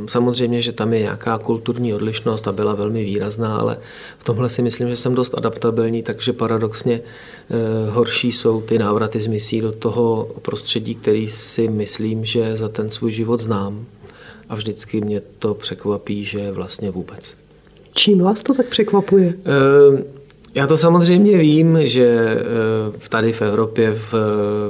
samozřejmě, 0.06 0.62
že 0.62 0.72
tam 0.72 0.92
je 0.92 1.00
nějaká 1.00 1.38
kulturní 1.38 1.94
odlišnost 1.94 2.48
a 2.48 2.52
byla 2.52 2.74
velmi 2.74 3.04
výrazná, 3.04 3.56
ale 3.56 3.78
v 4.18 4.24
tomhle 4.24 4.48
si 4.48 4.62
myslím, 4.62 4.88
že 4.88 4.96
jsem 4.96 5.14
dost 5.14 5.34
adaptabilní, 5.38 6.02
takže 6.02 6.32
paradoxně 6.32 7.00
eh, 7.00 7.90
horší 7.90 8.32
jsou 8.32 8.60
ty 8.60 8.78
návraty 8.78 9.20
z 9.20 9.26
misí 9.26 9.60
do 9.60 9.72
toho 9.72 10.28
prostředí, 10.42 10.94
který 10.94 11.30
si 11.30 11.68
myslím, 11.68 12.24
že 12.24 12.56
za 12.56 12.68
ten 12.68 12.90
svůj 12.90 13.12
život 13.12 13.40
znám. 13.40 13.86
A 14.48 14.54
vždycky 14.54 15.00
mě 15.00 15.22
to 15.38 15.54
překvapí, 15.54 16.24
že 16.24 16.52
vlastně 16.52 16.90
vůbec. 16.90 17.36
Čím 17.92 18.18
vás 18.18 18.40
to 18.40 18.54
tak 18.54 18.66
překvapuje? 18.66 19.34
Eh, 19.46 20.04
já 20.54 20.66
to 20.66 20.76
samozřejmě 20.76 21.38
vím, 21.38 21.78
že 21.86 22.36
tady 23.08 23.32
v 23.32 23.42
Evropě 23.42 23.92
v, 23.92 24.12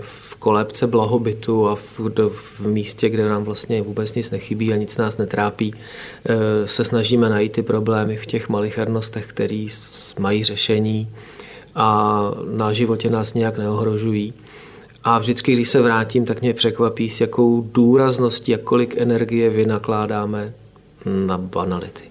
v 0.00 0.25
kolébce 0.46 0.86
blahobytu 0.86 1.68
a 1.68 1.74
v, 1.74 2.00
v 2.30 2.66
místě, 2.66 3.08
kde 3.08 3.28
nám 3.28 3.44
vlastně 3.44 3.82
vůbec 3.82 4.14
nic 4.14 4.30
nechybí 4.30 4.72
a 4.72 4.76
nic 4.76 4.96
nás 4.96 5.16
netrápí, 5.16 5.74
eh, 5.74 6.66
se 6.66 6.84
snažíme 6.84 7.30
najít 7.30 7.52
ty 7.52 7.62
problémy 7.62 8.16
v 8.16 8.26
těch 8.26 8.48
malichernostech, 8.48 9.26
které 9.26 9.66
mají 10.18 10.44
řešení 10.44 11.08
a 11.74 12.30
na 12.56 12.72
životě 12.72 13.10
nás 13.10 13.34
nějak 13.34 13.58
neohrožují. 13.58 14.34
A 15.04 15.18
vždycky, 15.18 15.52
když 15.52 15.68
se 15.68 15.82
vrátím, 15.82 16.24
tak 16.24 16.40
mě 16.40 16.54
překvapí, 16.54 17.08
s 17.08 17.20
jakou 17.20 17.66
důrazností 17.72 18.54
a 18.54 18.58
kolik 18.58 18.96
energie 18.96 19.50
vynakládáme 19.50 20.52
na 21.04 21.38
banality. 21.38 22.04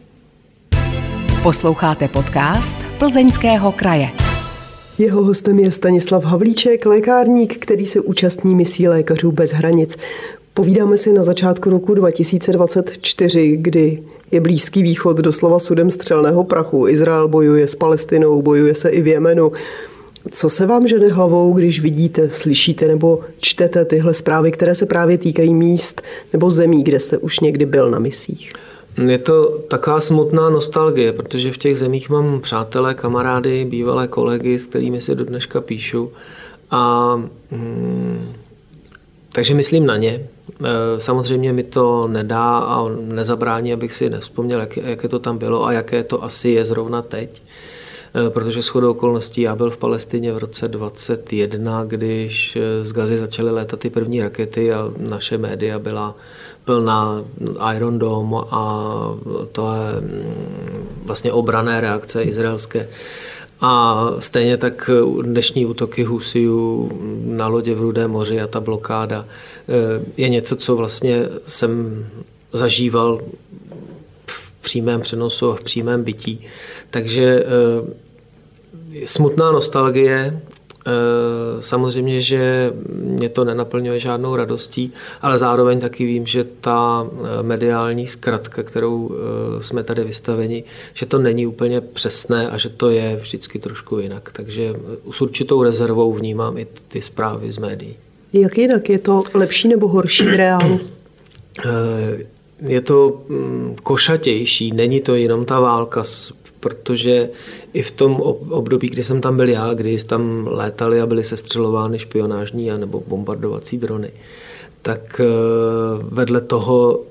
Posloucháte 1.43 2.07
podcast 2.07 2.77
Plzeňského 2.97 3.71
kraje. 3.71 4.34
Jeho 4.97 5.23
hostem 5.23 5.59
je 5.59 5.71
Stanislav 5.71 6.23
Havlíček, 6.23 6.85
lékárník, 6.85 7.57
který 7.57 7.85
se 7.85 7.99
účastní 7.99 8.55
misí 8.55 8.87
lékařů 8.87 9.31
bez 9.31 9.51
hranic. 9.51 9.97
Povídáme 10.53 10.97
si 10.97 11.13
na 11.13 11.23
začátku 11.23 11.69
roku 11.69 11.93
2024, 11.93 13.57
kdy 13.57 14.03
je 14.31 14.39
Blízký 14.41 14.83
východ 14.83 15.17
doslova 15.17 15.59
sudem 15.59 15.91
střelného 15.91 16.43
prachu. 16.43 16.87
Izrael 16.87 17.27
bojuje 17.27 17.67
s 17.67 17.75
Palestinou, 17.75 18.41
bojuje 18.41 18.73
se 18.73 18.89
i 18.89 19.01
v 19.01 19.07
Jemenu. 19.07 19.51
Co 20.31 20.49
se 20.49 20.65
vám 20.65 20.87
žene 20.87 21.07
hlavou, 21.07 21.53
když 21.53 21.81
vidíte, 21.81 22.29
slyšíte 22.29 22.87
nebo 22.87 23.19
čtete 23.39 23.85
tyhle 23.85 24.13
zprávy, 24.13 24.51
které 24.51 24.75
se 24.75 24.85
právě 24.85 25.17
týkají 25.17 25.53
míst 25.53 26.01
nebo 26.33 26.51
zemí, 26.51 26.83
kde 26.83 26.99
jste 26.99 27.17
už 27.17 27.39
někdy 27.39 27.65
byl 27.65 27.89
na 27.89 27.99
misích? 27.99 28.49
Je 29.03 29.17
to 29.17 29.59
taková 29.69 29.99
smutná 29.99 30.49
nostalgie, 30.49 31.13
protože 31.13 31.51
v 31.51 31.57
těch 31.57 31.77
zemích 31.77 32.09
mám 32.09 32.39
přátelé, 32.41 32.93
kamarády, 32.93 33.65
bývalé 33.65 34.07
kolegy, 34.07 34.59
s 34.59 34.65
kterými 34.65 35.01
si 35.01 35.15
do 35.15 35.25
dneška 35.25 35.61
píšu. 35.61 36.11
A 36.71 37.13
hmm, 37.51 38.33
takže 39.31 39.53
myslím 39.53 39.85
na 39.85 39.97
ně. 39.97 40.27
E, 40.63 40.99
samozřejmě 40.99 41.53
mi 41.53 41.63
to 41.63 42.07
nedá 42.07 42.57
a 42.57 42.89
nezabrání, 42.89 43.73
abych 43.73 43.93
si 43.93 44.09
nevzpomněl, 44.09 44.59
jak, 44.59 44.77
jaké 44.77 45.07
to 45.07 45.19
tam 45.19 45.37
bylo 45.37 45.65
a 45.65 45.71
jaké 45.71 46.03
to 46.03 46.23
asi 46.23 46.49
je 46.49 46.63
zrovna 46.63 47.01
teď. 47.01 47.41
E, 48.27 48.29
protože 48.29 48.61
shodou 48.61 48.91
okolností 48.91 49.41
já 49.41 49.55
byl 49.55 49.71
v 49.71 49.77
Palestině 49.77 50.33
v 50.33 50.37
roce 50.37 50.67
2021, 50.67 51.83
když 51.83 52.55
e, 52.55 52.85
z 52.85 52.93
Gazy 52.93 53.17
začaly 53.17 53.51
létat 53.51 53.79
ty 53.79 53.89
první 53.89 54.21
rakety 54.21 54.73
a 54.73 54.91
naše 54.97 55.37
média 55.37 55.79
byla 55.79 56.15
plná 56.65 57.23
Iron 57.75 57.99
Dome 57.99 58.37
a 58.51 58.91
to 59.51 59.73
je 59.73 60.01
mm, 60.01 61.03
vlastně 61.03 61.31
obrané 61.31 61.81
reakce 61.81 62.23
izraelské. 62.23 62.89
A 63.61 64.05
stejně 64.19 64.57
tak 64.57 64.89
dnešní 65.21 65.65
útoky 65.65 66.03
Husiů 66.03 66.91
na 67.25 67.47
lodě 67.47 67.75
v 67.75 67.81
Rudé 67.81 68.07
moři 68.07 68.41
a 68.41 68.47
ta 68.47 68.59
blokáda 68.59 69.25
eh, 69.25 70.05
je 70.17 70.29
něco, 70.29 70.55
co 70.55 70.75
vlastně 70.75 71.25
jsem 71.45 72.05
zažíval 72.53 73.21
v 74.25 74.61
přímém 74.61 75.01
přenosu 75.01 75.51
a 75.51 75.55
v 75.55 75.63
přímém 75.63 76.03
bytí. 76.03 76.41
Takže 76.89 77.45
eh, 77.45 79.05
smutná 79.05 79.51
nostalgie, 79.51 80.41
Eh, 80.49 80.54
samozřejmě, 81.59 82.21
že 82.21 82.73
mě 82.89 83.29
to 83.29 83.45
nenaplňuje 83.45 83.99
žádnou 83.99 84.35
radostí, 84.35 84.93
ale 85.21 85.37
zároveň 85.37 85.79
taky 85.79 86.05
vím, 86.05 86.25
že 86.25 86.43
ta 86.43 87.07
eh, 87.07 87.43
mediální 87.43 88.07
zkratka, 88.07 88.63
kterou 88.63 89.11
eh, 89.11 89.63
jsme 89.63 89.83
tady 89.83 90.03
vystaveni, 90.03 90.63
že 90.93 91.05
to 91.05 91.17
není 91.17 91.47
úplně 91.47 91.81
přesné 91.81 92.49
a 92.49 92.57
že 92.57 92.69
to 92.69 92.89
je 92.89 93.15
vždycky 93.21 93.59
trošku 93.59 93.99
jinak. 93.99 94.29
Takže 94.31 94.73
s 95.11 95.21
určitou 95.21 95.63
rezervou 95.63 96.13
vnímám 96.13 96.57
i 96.57 96.67
ty 96.87 97.01
zprávy 97.01 97.51
z 97.51 97.57
médií. 97.57 97.95
Jak 98.33 98.57
jinak? 98.57 98.89
Je 98.89 98.99
to 98.99 99.23
lepší 99.33 99.67
nebo 99.67 99.87
horší 99.87 100.23
v 100.23 100.35
reálu? 100.35 100.79
Je 102.61 102.81
to 102.81 103.21
mm, 103.27 103.75
košatější, 103.83 104.71
není 104.71 105.01
to 105.01 105.15
jenom 105.15 105.45
ta 105.45 105.59
válka 105.59 106.03
protože 106.65 107.29
i 107.73 107.81
v 107.81 107.91
tom 107.91 108.15
období, 108.49 108.89
kdy 108.89 109.03
jsem 109.03 109.21
tam 109.21 109.37
byl 109.37 109.49
já, 109.49 109.73
kdy 109.73 109.97
tam 109.97 110.47
létali 110.47 111.01
a 111.01 111.05
byly 111.05 111.23
sestřelovány 111.23 111.99
špionážní 111.99 112.71
a 112.71 112.77
nebo 112.77 113.03
bombardovací 113.07 113.77
drony, 113.77 114.11
tak 114.81 115.21
eh, 115.21 115.25
vedle 116.01 116.41
toho 116.41 117.01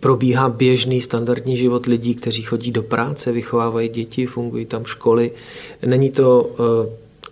probíhá 0.00 0.48
běžný 0.48 1.00
standardní 1.00 1.56
život 1.56 1.86
lidí, 1.86 2.14
kteří 2.14 2.42
chodí 2.42 2.70
do 2.70 2.82
práce, 2.82 3.32
vychovávají 3.32 3.88
děti, 3.88 4.26
fungují 4.26 4.66
tam 4.66 4.84
školy. 4.84 5.30
Není 5.86 6.10
to 6.10 6.50
eh, 6.50 6.90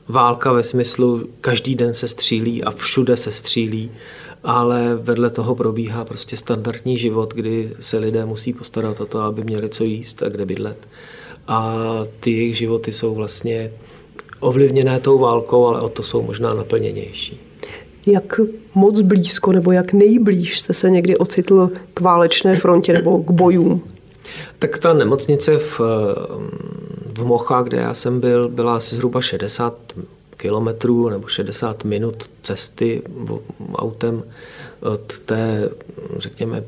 válka 0.09 0.53
ve 0.53 0.63
smyslu, 0.63 1.29
každý 1.41 1.75
den 1.75 1.95
se 1.95 2.09
střílí 2.09 2.65
a 2.65 2.71
všude 2.71 3.17
se 3.17 3.33
střílí, 3.33 3.91
ale 4.45 4.95
vedle 5.03 5.31
toho 5.31 5.55
probíhá 5.55 6.05
prostě 6.05 6.37
standardní 6.37 6.99
život, 6.99 7.35
kdy 7.35 7.73
se 7.81 7.99
lidé 7.99 8.27
musí 8.27 8.53
postarat 8.53 9.01
o 9.01 9.07
to, 9.07 9.21
aby 9.21 9.45
měli 9.45 9.69
co 9.69 9.85
jíst 9.85 10.23
a 10.23 10.29
kde 10.29 10.47
bydlet 10.47 10.79
a 11.51 11.77
ty 12.21 12.31
jejich 12.31 12.57
životy 12.57 12.93
jsou 12.93 13.15
vlastně 13.15 13.73
ovlivněné 14.41 15.01
tou 15.01 15.19
válkou, 15.19 15.67
ale 15.67 15.81
o 15.81 15.89
to 15.89 16.03
jsou 16.03 16.23
možná 16.23 16.55
naplněnější. 16.55 17.41
Jak 18.07 18.41
moc 18.75 19.01
blízko 19.01 19.53
nebo 19.53 19.73
jak 19.73 19.93
nejblíž 19.93 20.61
jste 20.61 20.73
se 20.73 20.91
někdy 20.91 21.17
ocitl 21.17 21.71
k 21.95 22.01
válečné 22.01 22.57
frontě 22.57 22.93
nebo 22.93 23.23
k 23.23 23.31
bojům? 23.31 23.83
Tak 24.59 24.79
ta 24.79 24.93
nemocnice 24.93 25.59
v, 25.59 25.81
v 27.15 27.25
Mocha, 27.25 27.63
kde 27.63 27.77
já 27.79 27.95
jsem 27.95 28.21
byl, 28.21 28.49
byla 28.49 28.77
asi 28.77 28.95
zhruba 28.95 29.21
60 29.21 29.81
kilometrů 30.37 31.09
nebo 31.09 31.27
60 31.27 31.85
minut 31.85 32.31
cesty 32.43 33.03
autem 33.75 34.23
od 34.81 35.19
té, 35.19 35.71
řekněme, 36.17 36.65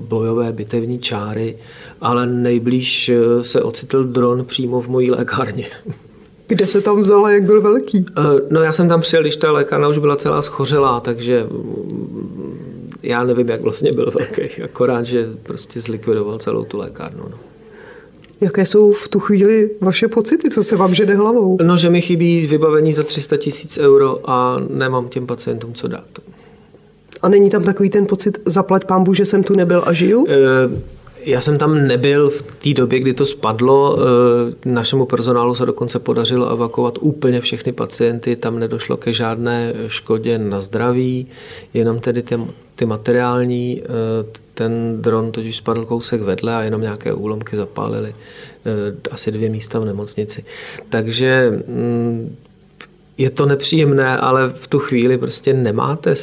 bojové 0.00 0.52
bitevní 0.52 0.98
čáry, 0.98 1.58
ale 2.00 2.26
nejblíž 2.26 3.08
eh, 3.08 3.44
se 3.44 3.62
ocitl 3.62 4.04
dron 4.04 4.44
přímo 4.44 4.80
v 4.80 4.88
mojí 4.88 5.10
lékárně. 5.10 5.66
Kde 6.48 6.66
se 6.66 6.80
tam 6.80 7.00
vzala, 7.00 7.30
jak 7.30 7.42
byl 7.42 7.62
velký? 7.62 8.06
Eh, 8.18 8.22
no 8.50 8.62
já 8.62 8.72
jsem 8.72 8.88
tam 8.88 9.00
přijel, 9.00 9.22
když 9.22 9.36
ta 9.36 9.52
lékárna 9.52 9.88
už 9.88 9.98
byla 9.98 10.16
celá 10.16 10.42
schořelá, 10.42 11.00
takže 11.00 11.46
mm, 11.50 12.60
já 13.02 13.24
nevím, 13.24 13.48
jak 13.48 13.60
vlastně 13.60 13.92
byl 13.92 14.12
velký. 14.18 14.62
Akorát, 14.64 15.02
že 15.02 15.26
prostě 15.42 15.80
zlikvidoval 15.80 16.38
celou 16.38 16.64
tu 16.64 16.78
lékárnu. 16.78 17.24
No. 17.30 17.38
Jaké 18.40 18.66
jsou 18.66 18.92
v 18.92 19.08
tu 19.08 19.20
chvíli 19.20 19.70
vaše 19.80 20.08
pocity? 20.08 20.50
Co 20.50 20.62
se 20.62 20.76
vám 20.76 20.94
žene 20.94 21.14
hlavou? 21.14 21.58
No, 21.62 21.76
že 21.76 21.90
mi 21.90 22.00
chybí 22.00 22.46
vybavení 22.46 22.92
za 22.92 23.02
300 23.02 23.36
tisíc 23.36 23.78
euro 23.78 24.30
a 24.30 24.56
nemám 24.70 25.08
těm 25.08 25.26
pacientům 25.26 25.74
co 25.74 25.88
dát. 25.88 26.08
A 27.26 27.28
není 27.28 27.50
tam 27.50 27.62
takový 27.62 27.90
ten 27.90 28.06
pocit, 28.06 28.38
zaplať 28.44 28.84
pámbu, 28.84 29.14
že 29.14 29.26
jsem 29.26 29.44
tu 29.44 29.54
nebyl 29.54 29.82
a 29.86 29.92
žiju? 29.92 30.26
E- 30.28 30.96
já 31.26 31.40
jsem 31.40 31.58
tam 31.58 31.86
nebyl 31.86 32.30
v 32.30 32.42
té 32.42 32.74
době, 32.74 33.00
kdy 33.00 33.14
to 33.14 33.24
spadlo. 33.24 33.98
Eh, 33.98 34.54
našemu 34.64 35.06
personálu 35.06 35.54
se 35.54 35.66
dokonce 35.66 35.98
podařilo 35.98 36.50
evakuovat 36.50 36.98
úplně 37.00 37.40
všechny 37.40 37.72
pacienty. 37.72 38.36
Tam 38.36 38.58
nedošlo 38.58 38.96
ke 38.96 39.12
žádné 39.12 39.74
škodě 39.86 40.38
na 40.38 40.60
zdraví, 40.60 41.26
jenom 41.74 42.00
tedy 42.00 42.22
ty, 42.22 42.38
ty 42.74 42.86
materiální. 42.86 43.82
Eh, 43.82 43.88
ten 44.54 45.00
dron 45.00 45.32
totiž 45.32 45.56
spadl 45.56 45.84
kousek 45.84 46.22
vedle 46.22 46.54
a 46.54 46.62
jenom 46.62 46.80
nějaké 46.80 47.12
úlomky 47.12 47.56
zapálily 47.56 48.14
asi 49.10 49.32
dvě 49.32 49.50
místa 49.50 49.78
v 49.78 49.84
nemocnici. 49.84 50.44
Takže 50.88 51.62
mm, 51.66 52.36
je 53.18 53.30
to 53.30 53.46
nepříjemné, 53.46 54.16
ale 54.18 54.48
v 54.48 54.68
tu 54.68 54.78
chvíli 54.78 55.18
prostě 55.18 55.52
nemáte 55.52 56.14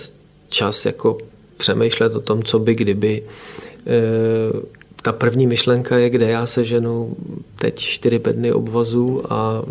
čas 0.54 0.86
jako 0.86 1.18
přemýšlet 1.58 2.16
o 2.16 2.22
tom, 2.22 2.44
co 2.44 2.60
by 2.60 2.76
kdyby. 2.76 3.24
E, 3.88 4.02
ta 5.02 5.12
první 5.12 5.48
myšlenka 5.48 5.98
je, 5.98 6.10
kde 6.10 6.30
já 6.30 6.46
seženu 6.46 7.16
teď 7.56 7.76
čtyři 7.76 8.20
bedny 8.20 8.54
obvazů 8.54 9.22
a 9.30 9.64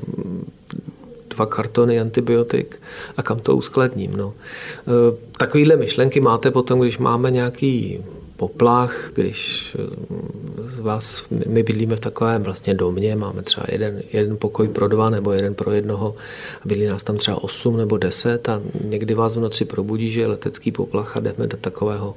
dva 1.29 1.47
kartony 1.47 2.01
antibiotik 2.01 2.81
a 3.17 3.23
kam 3.23 3.41
to 3.41 3.57
uskladním. 3.57 4.17
No. 4.17 4.35
E, 4.35 5.17
takovýhle 5.37 5.77
myšlenky 5.77 6.21
máte 6.21 6.51
potom, 6.51 6.81
když 6.81 6.99
máme 6.99 7.31
nějaký 7.31 8.01
poplach, 8.43 9.11
když 9.15 9.73
eh, 9.79 10.83
vás, 10.83 11.25
my 11.47 11.63
bydlíme 11.63 11.97
v 11.97 12.01
takovém 12.01 12.43
vlastně 12.43 12.75
domě, 12.75 13.17
máme 13.17 13.43
třeba 13.43 13.67
jeden, 13.73 14.03
jeden 14.13 14.37
pokoj 14.37 14.69
pro 14.69 14.89
dva 14.89 15.11
nebo 15.11 15.33
jeden 15.33 15.55
pro 15.55 15.71
jednoho 15.71 16.15
a 16.63 16.69
bydlí 16.69 16.87
nás 16.87 17.05
tam 17.05 17.17
třeba 17.17 17.45
osm 17.45 17.77
nebo 17.77 17.97
deset 17.97 18.49
a 18.49 18.63
někdy 18.85 19.15
vás 19.15 19.37
v 19.37 19.41
noci 19.41 19.65
probudí, 19.65 20.11
že 20.11 20.21
je 20.21 20.27
letecký 20.27 20.73
poplach 20.73 21.17
a 21.17 21.21
jdeme 21.21 21.47
do 21.47 21.57
takového 21.57 22.15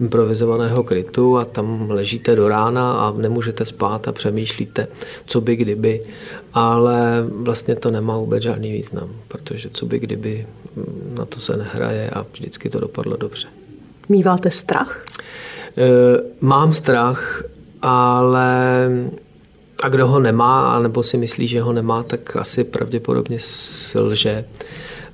improvizovaného 0.00 0.84
krytu 0.84 1.38
a 1.38 1.44
tam 1.44 1.90
ležíte 1.90 2.36
do 2.36 2.48
rána 2.48 2.92
a 2.92 3.12
nemůžete 3.12 3.64
spát 3.64 4.08
a 4.08 4.12
přemýšlíte, 4.12 4.88
co 5.26 5.40
by 5.40 5.56
kdyby, 5.56 6.00
ale 6.54 7.24
vlastně 7.28 7.76
to 7.76 7.90
nemá 7.90 8.18
vůbec 8.18 8.42
žádný 8.42 8.72
význam, 8.72 9.10
protože 9.28 9.70
co 9.72 9.86
by 9.86 9.98
kdyby 9.98 10.46
mm, 10.76 11.14
na 11.18 11.24
to 11.24 11.40
se 11.40 11.56
nehraje 11.56 12.10
a 12.10 12.26
vždycky 12.32 12.70
to 12.70 12.80
dopadlo 12.80 13.16
dobře. 13.16 13.48
Míváte 14.08 14.50
strach? 14.50 15.04
Eh, 15.76 16.20
mám 16.40 16.74
strach, 16.74 17.44
ale 17.82 18.88
a 19.82 19.88
kdo 19.88 20.06
ho 20.06 20.20
nemá, 20.20 20.74
anebo 20.74 21.02
si 21.02 21.18
myslí, 21.18 21.46
že 21.46 21.60
ho 21.60 21.72
nemá, 21.72 22.02
tak 22.02 22.36
asi 22.36 22.64
pravděpodobně 22.64 23.38
lže, 23.94 24.44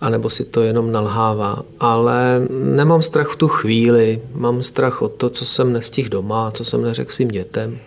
anebo 0.00 0.30
si 0.30 0.44
to 0.44 0.62
jenom 0.62 0.92
nalhává. 0.92 1.62
Ale 1.80 2.46
nemám 2.50 3.02
strach 3.02 3.28
v 3.28 3.36
tu 3.36 3.48
chvíli, 3.48 4.22
mám 4.34 4.62
strach 4.62 5.02
o 5.02 5.08
to, 5.08 5.30
co 5.30 5.44
jsem 5.44 5.72
nestihl 5.72 6.08
doma, 6.08 6.50
co 6.50 6.64
jsem 6.64 6.82
neřekl 6.82 7.12
svým 7.12 7.28
dětem 7.28 7.78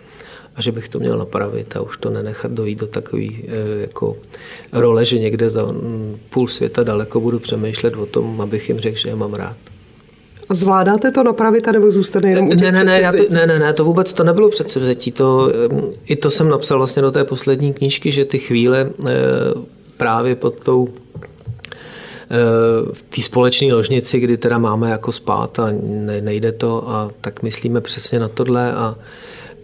a 0.56 0.62
že 0.62 0.72
bych 0.72 0.88
to 0.88 0.98
měl 0.98 1.18
napravit 1.18 1.76
a 1.76 1.80
už 1.80 1.96
to 1.96 2.10
nenechat 2.10 2.50
dojít 2.50 2.78
do 2.78 2.86
takové 2.86 3.26
jako 3.80 4.16
role, 4.72 5.04
že 5.04 5.18
někde 5.18 5.50
za 5.50 5.64
mm, 5.64 6.18
půl 6.30 6.48
světa 6.48 6.82
daleko 6.82 7.20
budu 7.20 7.38
přemýšlet 7.38 7.96
o 7.96 8.06
tom, 8.06 8.40
abych 8.40 8.68
jim 8.68 8.80
řekl, 8.80 8.98
že 8.98 9.08
je 9.08 9.16
mám 9.16 9.34
rád. 9.34 9.56
A 10.48 10.54
zvládáte 10.54 11.10
to 11.10 11.22
napravit, 11.22 11.66
nebo 11.66 11.90
zůstane 11.90 12.30
jenom 12.30 12.48
ne, 12.48 12.72
ne, 12.72 12.84
ne, 12.84 13.00
já 13.00 13.12
to, 13.12 13.18
ne, 13.30 13.46
ne, 13.46 13.58
ne, 13.58 13.72
to 13.72 13.84
vůbec 13.84 14.12
to 14.12 14.24
nebylo 14.24 14.48
předsevzetí. 14.48 15.12
To, 15.12 15.52
I 16.06 16.16
to 16.16 16.30
jsem 16.30 16.48
napsal 16.48 16.78
vlastně 16.78 17.02
do 17.02 17.10
té 17.10 17.24
poslední 17.24 17.72
knížky, 17.72 18.12
že 18.12 18.24
ty 18.24 18.38
chvíle 18.38 18.90
právě 19.96 20.34
pod 20.34 20.64
tou 20.64 20.88
v 22.92 23.02
té 23.02 23.22
společné 23.22 23.74
ložnici, 23.74 24.20
kdy 24.20 24.36
teda 24.36 24.58
máme 24.58 24.90
jako 24.90 25.12
spát 25.12 25.58
a 25.58 25.68
nejde 26.20 26.52
to, 26.52 26.90
a 26.90 27.10
tak 27.20 27.42
myslíme 27.42 27.80
přesně 27.80 28.20
na 28.20 28.28
tohle 28.28 28.72
a, 28.72 28.96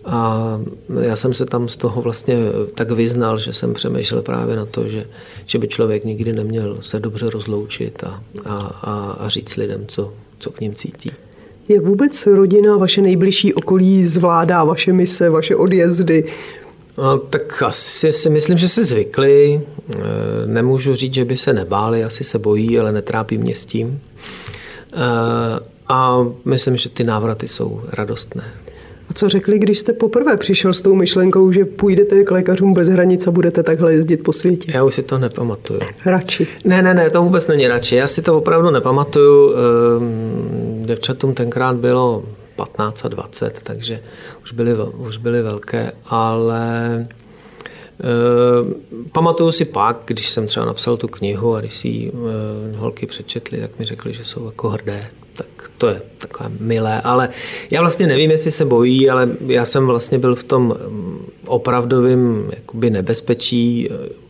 a 0.04 0.60
já 1.00 1.16
jsem 1.16 1.34
se 1.34 1.46
tam 1.46 1.68
z 1.68 1.76
toho 1.76 2.02
vlastně 2.02 2.36
tak 2.74 2.90
vyznal, 2.90 3.38
že 3.38 3.52
jsem 3.52 3.74
přemýšlel 3.74 4.22
právě 4.22 4.56
na 4.56 4.66
to, 4.66 4.88
že, 4.88 5.06
že 5.46 5.58
by 5.58 5.68
člověk 5.68 6.04
nikdy 6.04 6.32
neměl 6.32 6.78
se 6.80 7.00
dobře 7.00 7.30
rozloučit 7.30 8.04
a, 8.04 8.22
a, 8.44 8.54
a, 8.82 9.16
a 9.18 9.28
říct 9.28 9.56
lidem, 9.56 9.84
co, 9.88 10.12
co 10.40 10.50
k 10.50 10.60
ním 10.60 10.74
cítí. 10.74 11.12
Jak 11.68 11.84
vůbec 11.84 12.26
rodina, 12.26 12.76
vaše 12.76 13.02
nejbližší 13.02 13.54
okolí 13.54 14.04
zvládá 14.04 14.64
vaše 14.64 14.92
mise, 14.92 15.30
vaše 15.30 15.56
odjezdy? 15.56 16.24
No, 16.98 17.18
tak 17.18 17.62
asi 17.62 18.12
si 18.12 18.30
myslím, 18.30 18.58
že 18.58 18.68
se 18.68 18.84
zvykli. 18.84 19.60
E, 19.96 20.00
nemůžu 20.46 20.94
říct, 20.94 21.14
že 21.14 21.24
by 21.24 21.36
se 21.36 21.52
nebáli, 21.52 22.04
asi 22.04 22.24
se 22.24 22.38
bojí, 22.38 22.78
ale 22.78 22.92
netrápí 22.92 23.38
mě 23.38 23.54
s 23.54 23.66
tím. 23.66 24.00
E, 24.92 25.70
a 25.88 26.26
myslím, 26.44 26.76
že 26.76 26.88
ty 26.88 27.04
návraty 27.04 27.48
jsou 27.48 27.82
radostné. 27.92 28.44
A 29.10 29.14
co 29.14 29.28
řekli, 29.28 29.58
když 29.58 29.78
jste 29.78 29.92
poprvé 29.92 30.36
přišel 30.36 30.74
s 30.74 30.82
tou 30.82 30.94
myšlenkou, 30.94 31.52
že 31.52 31.64
půjdete 31.64 32.24
k 32.24 32.30
lékařům 32.30 32.74
bez 32.74 32.88
hranic 32.88 33.26
a 33.26 33.30
budete 33.30 33.62
takhle 33.62 33.92
jezdit 33.92 34.16
po 34.16 34.32
světě? 34.32 34.72
Já 34.74 34.84
už 34.84 34.94
si 34.94 35.02
to 35.02 35.18
nepamatuju. 35.18 35.80
Radši. 36.06 36.46
Ne, 36.64 36.82
ne, 36.82 36.94
ne, 36.94 37.10
to 37.10 37.22
vůbec 37.22 37.46
není 37.46 37.68
radši. 37.68 37.96
Já 37.96 38.06
si 38.06 38.22
to 38.22 38.38
opravdu 38.38 38.70
nepamatuju. 38.70 39.54
Ehm, 39.54 40.82
Devčatům 40.86 41.34
tenkrát 41.34 41.76
bylo 41.76 42.24
15 42.56 43.04
a 43.04 43.08
20, 43.08 43.60
takže 43.62 44.00
už 44.42 44.52
byly, 44.52 44.74
už 44.96 45.16
byly 45.16 45.42
velké, 45.42 45.92
ale 46.06 47.06
Uh, 48.00 48.72
pamatuju 49.12 49.52
si 49.52 49.64
pak, 49.64 50.02
když 50.04 50.28
jsem 50.28 50.46
třeba 50.46 50.66
napsal 50.66 50.96
tu 50.96 51.08
knihu 51.08 51.54
a 51.54 51.60
když 51.60 51.76
si 51.76 51.88
ji 51.88 52.10
uh, 52.10 52.20
holky 52.76 53.06
přečetly, 53.06 53.60
tak 53.60 53.78
mi 53.78 53.84
řekli, 53.84 54.12
že 54.12 54.24
jsou 54.24 54.46
jako 54.46 54.68
hrdé. 54.68 55.10
Tak 55.34 55.70
to 55.78 55.88
je 55.88 56.02
takové 56.18 56.50
milé, 56.60 57.00
ale 57.00 57.28
já 57.70 57.80
vlastně 57.80 58.06
nevím, 58.06 58.30
jestli 58.30 58.50
se 58.50 58.64
bojí, 58.64 59.10
ale 59.10 59.28
já 59.46 59.64
jsem 59.64 59.86
vlastně 59.86 60.18
byl 60.18 60.34
v 60.34 60.44
tom 60.44 60.62
mm, 60.88 61.26
opravdovém 61.46 62.50
jakoby 62.56 62.90
nebezpečí 62.90 63.88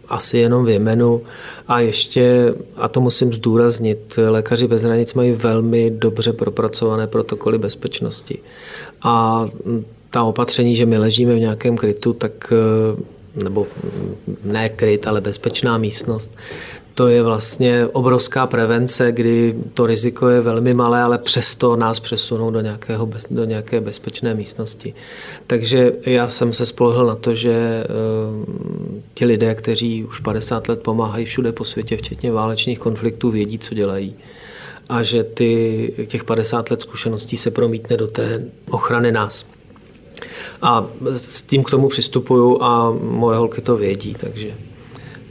asi 0.08 0.38
jenom 0.38 0.64
v 0.64 0.68
Jemenu. 0.68 1.22
A 1.68 1.80
ještě, 1.80 2.54
a 2.76 2.88
to 2.88 3.00
musím 3.00 3.32
zdůraznit, 3.32 4.18
lékaři 4.28 4.66
bez 4.66 4.82
hranic 4.82 5.14
mají 5.14 5.32
velmi 5.32 5.90
dobře 5.90 6.32
propracované 6.32 7.06
protokoly 7.06 7.58
bezpečnosti. 7.58 8.38
A 9.02 9.46
ta 10.10 10.22
opatření, 10.22 10.76
že 10.76 10.86
my 10.86 10.98
ležíme 10.98 11.34
v 11.34 11.40
nějakém 11.40 11.76
krytu, 11.76 12.12
tak 12.12 12.52
nebo 13.34 13.66
ne 14.44 14.68
kryt, 14.68 15.06
ale 15.06 15.20
bezpečná 15.20 15.78
místnost, 15.78 16.34
to 16.94 17.08
je 17.08 17.22
vlastně 17.22 17.86
obrovská 17.86 18.46
prevence, 18.46 19.12
kdy 19.12 19.54
to 19.74 19.86
riziko 19.86 20.28
je 20.28 20.40
velmi 20.40 20.74
malé, 20.74 21.02
ale 21.02 21.18
přesto 21.18 21.76
nás 21.76 22.00
přesunou 22.00 22.50
do, 22.50 22.60
nějakého, 22.60 23.08
do 23.30 23.44
nějaké 23.44 23.80
bezpečné 23.80 24.34
místnosti. 24.34 24.94
Takže 25.46 25.92
já 26.06 26.28
jsem 26.28 26.52
se 26.52 26.66
spolehl 26.66 27.06
na 27.06 27.14
to, 27.14 27.34
že 27.34 27.84
uh, 27.84 28.54
ti 29.14 29.24
lidé, 29.24 29.54
kteří 29.54 30.04
už 30.04 30.20
50 30.20 30.68
let 30.68 30.82
pomáhají 30.82 31.26
všude 31.26 31.52
po 31.52 31.64
světě, 31.64 31.96
včetně 31.96 32.32
válečných 32.32 32.78
konfliktů, 32.78 33.30
vědí, 33.30 33.58
co 33.58 33.74
dělají 33.74 34.14
a 34.90 35.02
že 35.02 35.24
ty, 35.24 35.92
těch 36.06 36.24
50 36.24 36.70
let 36.70 36.80
zkušeností 36.80 37.36
se 37.36 37.50
promítne 37.50 37.96
do 37.96 38.06
té 38.06 38.44
ochrany 38.70 39.12
nás. 39.12 39.46
A 40.62 40.86
s 41.12 41.42
tím 41.42 41.64
k 41.64 41.70
tomu 41.70 41.88
přistupuju 41.88 42.62
a 42.62 42.90
moje 43.02 43.38
holky 43.38 43.60
to 43.60 43.76
vědí, 43.76 44.14
takže 44.14 44.54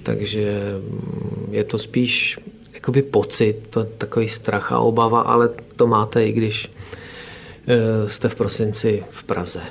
takže 0.09 0.59
mm, 0.79 1.49
je 1.51 1.63
to 1.63 1.77
spíš 1.77 2.39
jakoby 2.73 3.01
pocit, 3.01 3.55
to, 3.69 3.83
takový 3.83 4.27
strach 4.27 4.71
a 4.71 4.79
obava, 4.79 5.21
ale 5.21 5.49
to 5.75 5.87
máte 5.87 6.25
i 6.25 6.31
když 6.31 6.71
e, 7.67 8.09
jste 8.09 8.29
v 8.29 8.35
prosinci 8.35 9.03
v 9.09 9.23
Praze. 9.23 9.61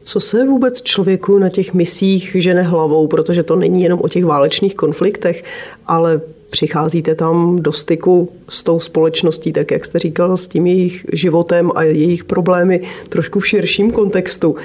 Co 0.00 0.20
se 0.20 0.44
vůbec 0.44 0.82
člověku 0.82 1.38
na 1.38 1.48
těch 1.48 1.74
misích 1.74 2.36
žene 2.38 2.62
hlavou, 2.62 3.06
protože 3.06 3.42
to 3.42 3.56
není 3.56 3.82
jenom 3.82 4.00
o 4.02 4.08
těch 4.08 4.24
válečných 4.24 4.74
konfliktech, 4.74 5.44
ale 5.86 6.20
přicházíte 6.50 7.14
tam 7.14 7.62
do 7.62 7.72
styku 7.72 8.32
s 8.48 8.62
tou 8.62 8.80
společností, 8.80 9.52
tak 9.52 9.70
jak 9.70 9.84
jste 9.84 9.98
říkal, 9.98 10.36
s 10.36 10.48
tím 10.48 10.66
jejich 10.66 11.06
životem 11.12 11.70
a 11.74 11.82
jejich 11.82 12.24
problémy 12.24 12.80
trošku 13.08 13.40
v 13.40 13.48
širším 13.48 13.90
kontextu. 13.90 14.56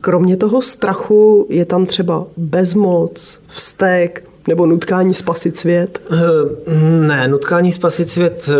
Kromě 0.00 0.36
toho 0.36 0.62
strachu 0.62 1.46
je 1.50 1.64
tam 1.64 1.86
třeba 1.86 2.26
bezmoc, 2.36 3.40
vztek 3.48 4.24
nebo 4.48 4.66
nutkání 4.66 5.14
spasit 5.14 5.56
svět? 5.56 6.00
Eh, 6.10 6.74
ne, 7.06 7.28
nutkání 7.28 7.72
spasit 7.72 8.10
svět, 8.10 8.50
eh, 8.50 8.56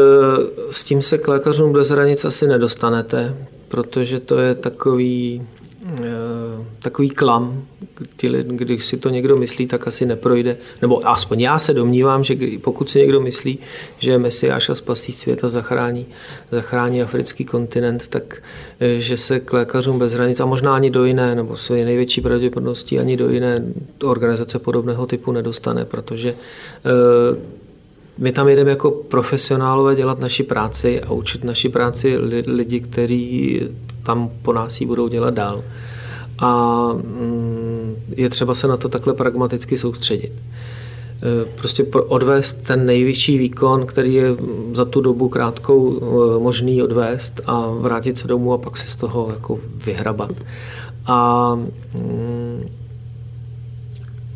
s 0.71 0.85
tím 0.85 1.03
se 1.03 1.19
k 1.19 1.29
lékařům 1.29 1.73
bez 1.73 1.89
hranic 1.89 2.25
asi 2.25 2.47
nedostanete, 2.47 3.35
protože 3.69 4.21
to 4.21 4.39
je 4.39 4.55
takový 4.55 5.43
Eh, 5.95 6.05
takový 6.79 7.11
klam, 7.11 7.65
když 8.47 8.87
si 8.87 8.97
to 8.97 9.09
někdo 9.09 9.37
myslí, 9.37 9.67
tak 9.67 9.89
asi 9.89 10.07
neprojde. 10.07 10.57
Nebo 10.83 11.09
aspoň 11.09 11.41
já 11.41 11.59
se 11.59 11.75
domnívám, 11.75 12.25
že 12.25 12.37
pokud 12.61 12.91
si 12.91 12.99
někdo 12.99 13.21
myslí, 13.21 13.59
že 13.99 14.19
Mesiáš 14.19 14.69
a 14.69 14.75
spasí 14.75 15.13
svět 15.13 15.45
a 15.45 15.49
zachrání, 15.49 16.07
zachrání 16.51 17.03
africký 17.03 17.45
kontinent, 17.45 18.09
tak 18.09 18.43
eh, 18.81 19.01
že 19.01 19.17
se 19.17 19.41
k 19.41 19.53
lékařům 19.53 19.99
bez 19.99 20.13
hranic 20.13 20.41
a 20.41 20.47
možná 20.47 20.75
ani 20.75 20.91
do 20.91 21.05
jiné, 21.05 21.35
nebo 21.35 21.57
své 21.57 21.85
největší 21.85 22.21
pravděpodobností 22.21 22.99
ani 22.99 23.17
do 23.17 23.31
jiné 23.31 23.65
organizace 24.05 24.59
podobného 24.59 25.07
typu 25.07 25.33
nedostane, 25.33 25.85
protože 25.85 26.35
eh, 26.85 27.57
my 28.19 28.33
tam 28.33 28.49
jdeme 28.49 28.71
jako 28.71 28.91
profesionálové 28.91 29.95
dělat 29.95 30.21
naši 30.21 30.43
práci 30.43 31.03
a 31.03 31.13
učit 31.13 31.45
naši 31.45 31.69
práci 31.69 32.17
lidi, 32.47 32.81
kteří 32.81 33.61
tam 34.03 34.31
po 34.43 34.53
nás 34.53 34.81
ji 34.81 34.87
budou 34.87 35.09
dělat 35.09 35.35
dál. 35.35 35.65
A 36.39 36.89
mm, 36.93 37.97
je 38.17 38.29
třeba 38.29 38.55
se 38.55 38.69
na 38.69 38.77
to 38.77 38.89
takhle 38.89 39.15
pragmaticky 39.15 39.77
soustředit. 39.77 40.33
E, 40.33 41.45
prostě 41.45 41.85
odvést 41.93 42.55
ten 42.55 42.87
nejvyšší 42.87 43.39
výkon, 43.39 43.87
který 43.87 44.15
je 44.15 44.37
za 44.73 44.85
tu 44.85 45.01
dobu 45.01 45.29
krátkou 45.29 46.01
e, 46.01 46.39
možný 46.39 46.83
odvést 46.83 47.41
a 47.47 47.71
vrátit 47.71 48.19
se 48.19 48.29
domů 48.29 48.53
a 48.53 48.59
pak 48.59 48.77
se 48.77 48.91
z 48.91 48.97
toho 48.97 49.29
jako 49.31 49.59
vyhrabat. 49.87 50.33
A 51.07 51.55
mm, 51.95 52.69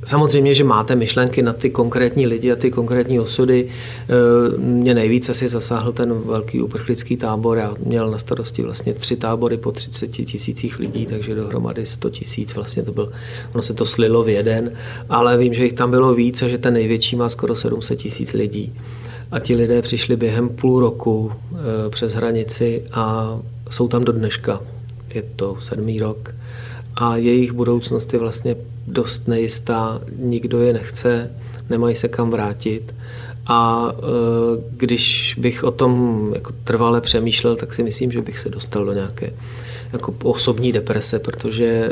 Samozřejmě, 0.04 0.54
že 0.54 0.64
máte 0.64 0.94
myšlenky 0.94 1.42
na 1.42 1.52
ty 1.52 1.70
konkrétní 1.70 2.26
lidi 2.26 2.52
a 2.52 2.56
ty 2.56 2.70
konkrétní 2.70 3.20
osudy. 3.20 3.68
E, 3.68 4.58
mě 4.58 4.94
nejvíc 4.94 5.28
asi 5.28 5.48
zasáhl 5.48 5.92
ten 5.92 6.20
velký 6.24 6.60
uprchlický 6.62 7.16
tábor. 7.16 7.58
Já 7.58 7.74
měl 7.84 8.10
na 8.10 8.18
starosti 8.18 8.62
vlastně 8.62 8.94
tři 8.94 9.16
tábory 9.16 9.56
po 9.56 9.72
30 9.72 10.08
tisících 10.08 10.78
lidí, 10.78 11.06
takže 11.06 11.34
dohromady 11.34 11.86
100 11.86 12.10
tisíc. 12.10 12.54
Vlastně 12.54 12.82
to 12.82 12.92
byl, 12.92 13.12
ono 13.54 13.62
se 13.62 13.74
to 13.74 13.86
slilo 13.86 14.24
v 14.24 14.28
jeden, 14.28 14.72
ale 15.08 15.38
vím, 15.38 15.54
že 15.54 15.64
jich 15.64 15.72
tam 15.72 15.90
bylo 15.90 16.14
víc 16.14 16.42
a 16.42 16.48
že 16.48 16.58
ten 16.58 16.74
největší 16.74 17.16
má 17.16 17.28
skoro 17.28 17.54
700 17.54 17.98
tisíc 17.98 18.32
lidí. 18.32 18.72
A 19.30 19.38
ti 19.38 19.56
lidé 19.56 19.82
přišli 19.82 20.16
během 20.16 20.48
půl 20.48 20.80
roku 20.80 21.32
e, 21.32 21.90
přes 21.90 22.12
hranici 22.12 22.82
a 22.92 23.38
jsou 23.70 23.88
tam 23.88 24.04
do 24.04 24.12
dneška. 24.12 24.60
Je 25.14 25.22
to 25.36 25.56
sedmý 25.60 26.00
rok 26.00 26.34
a 26.96 27.16
jejich 27.16 27.52
budoucnost 27.52 28.12
je 28.12 28.18
vlastně 28.18 28.56
dost 28.90 29.29
nejistá, 29.29 30.00
nikdo 30.16 30.61
je 30.61 30.72
nechce, 30.72 31.31
nemají 31.70 31.94
se 31.94 32.09
kam 32.09 32.31
vrátit. 32.31 32.94
A 33.46 33.92
e, 33.92 34.03
když 34.70 35.35
bych 35.38 35.64
o 35.64 35.70
tom 35.70 36.24
jako 36.35 36.53
trvale 36.64 37.00
přemýšlel, 37.00 37.57
tak 37.57 37.74
si 37.74 37.83
myslím, 37.83 38.12
že 38.12 38.22
bych 38.22 38.38
se 38.38 38.48
dostal 38.48 38.85
do 38.85 38.92
nějaké 38.92 39.33
jako 39.92 40.14
osobní 40.22 40.72
deprese, 40.72 41.18
protože 41.18 41.64
e, 41.64 41.90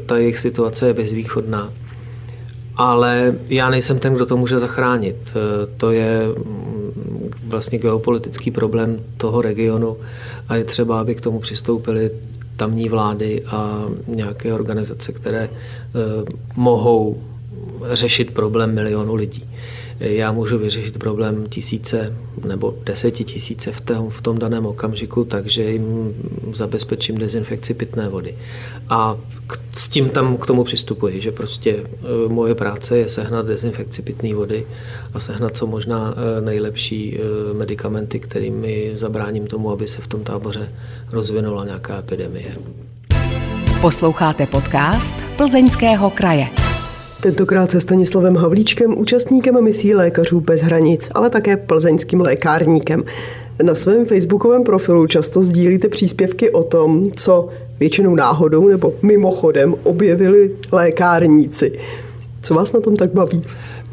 ta 0.00 0.18
jejich 0.18 0.38
situace 0.38 0.86
je 0.86 0.94
bezvýchodná. 0.94 1.72
Ale 2.76 3.34
já 3.48 3.70
nejsem 3.70 3.98
ten, 3.98 4.14
kdo 4.14 4.26
to 4.26 4.36
může 4.36 4.58
zachránit. 4.58 5.16
E, 5.16 5.66
to 5.76 5.90
je 5.90 6.20
mm, 6.28 7.30
vlastně 7.46 7.78
geopolitický 7.78 8.50
problém 8.50 9.00
toho 9.16 9.42
regionu 9.42 9.96
a 10.48 10.56
je 10.56 10.64
třeba, 10.64 11.00
aby 11.00 11.14
k 11.14 11.20
tomu 11.20 11.40
přistoupili 11.40 12.10
tamní 12.56 12.88
vlády 12.88 13.42
a 13.46 13.84
nějaké 14.06 14.52
organizace, 14.54 15.12
které 15.12 15.48
eh, 15.50 15.50
mohou 16.56 17.22
řešit 17.92 18.34
problém 18.34 18.74
milionu 18.74 19.14
lidí 19.14 19.44
já 20.00 20.32
můžu 20.32 20.58
vyřešit 20.58 20.98
problém 20.98 21.46
tisíce 21.46 22.16
nebo 22.46 22.74
desetitisíce 22.84 23.72
v 23.72 23.80
tom, 23.80 24.10
v 24.10 24.20
tom 24.20 24.38
daném 24.38 24.66
okamžiku, 24.66 25.24
takže 25.24 25.62
jim 25.62 26.14
zabezpečím 26.52 27.18
dezinfekci 27.18 27.74
pitné 27.74 28.08
vody. 28.08 28.34
A 28.88 29.16
k, 29.46 29.58
s 29.72 29.88
tím 29.88 30.08
tam 30.08 30.36
k 30.36 30.46
tomu 30.46 30.64
přistupuji, 30.64 31.20
že 31.20 31.32
prostě 31.32 31.70
e, 31.70 32.28
moje 32.28 32.54
práce 32.54 32.98
je 32.98 33.08
sehnat 33.08 33.46
dezinfekci 33.46 34.02
pitné 34.02 34.34
vody 34.34 34.66
a 35.14 35.20
sehnat 35.20 35.56
co 35.56 35.66
možná 35.66 36.14
e, 36.14 36.40
nejlepší 36.40 37.18
e, 37.18 37.54
medicamenty, 37.54 38.20
kterými 38.20 38.90
zabráním 38.94 39.46
tomu, 39.46 39.70
aby 39.70 39.88
se 39.88 40.02
v 40.02 40.06
tom 40.06 40.24
táboře 40.24 40.72
rozvinula 41.12 41.64
nějaká 41.64 41.98
epidemie. 41.98 42.56
Posloucháte 43.80 44.46
podcast 44.46 45.16
Plzeňského 45.36 46.10
kraje. 46.10 46.46
Tentokrát 47.24 47.70
se 47.70 47.80
Stanislavem 47.80 48.36
Havlíčkem, 48.36 48.98
účastníkem 48.98 49.64
misí 49.64 49.94
Lékařů 49.94 50.40
bez 50.40 50.60
hranic, 50.60 51.10
ale 51.14 51.30
také 51.30 51.56
plzeňským 51.56 52.20
lékárníkem. 52.20 53.02
Na 53.62 53.74
svém 53.74 54.06
facebookovém 54.06 54.64
profilu 54.64 55.06
často 55.06 55.42
sdílíte 55.42 55.88
příspěvky 55.88 56.50
o 56.50 56.62
tom, 56.62 57.10
co 57.12 57.48
většinou 57.80 58.14
náhodou 58.14 58.68
nebo 58.68 58.94
mimochodem 59.02 59.74
objevili 59.82 60.50
lékárníci. 60.72 61.72
Co 62.42 62.54
vás 62.54 62.72
na 62.72 62.80
tom 62.80 62.96
tak 62.96 63.12
baví? 63.12 63.42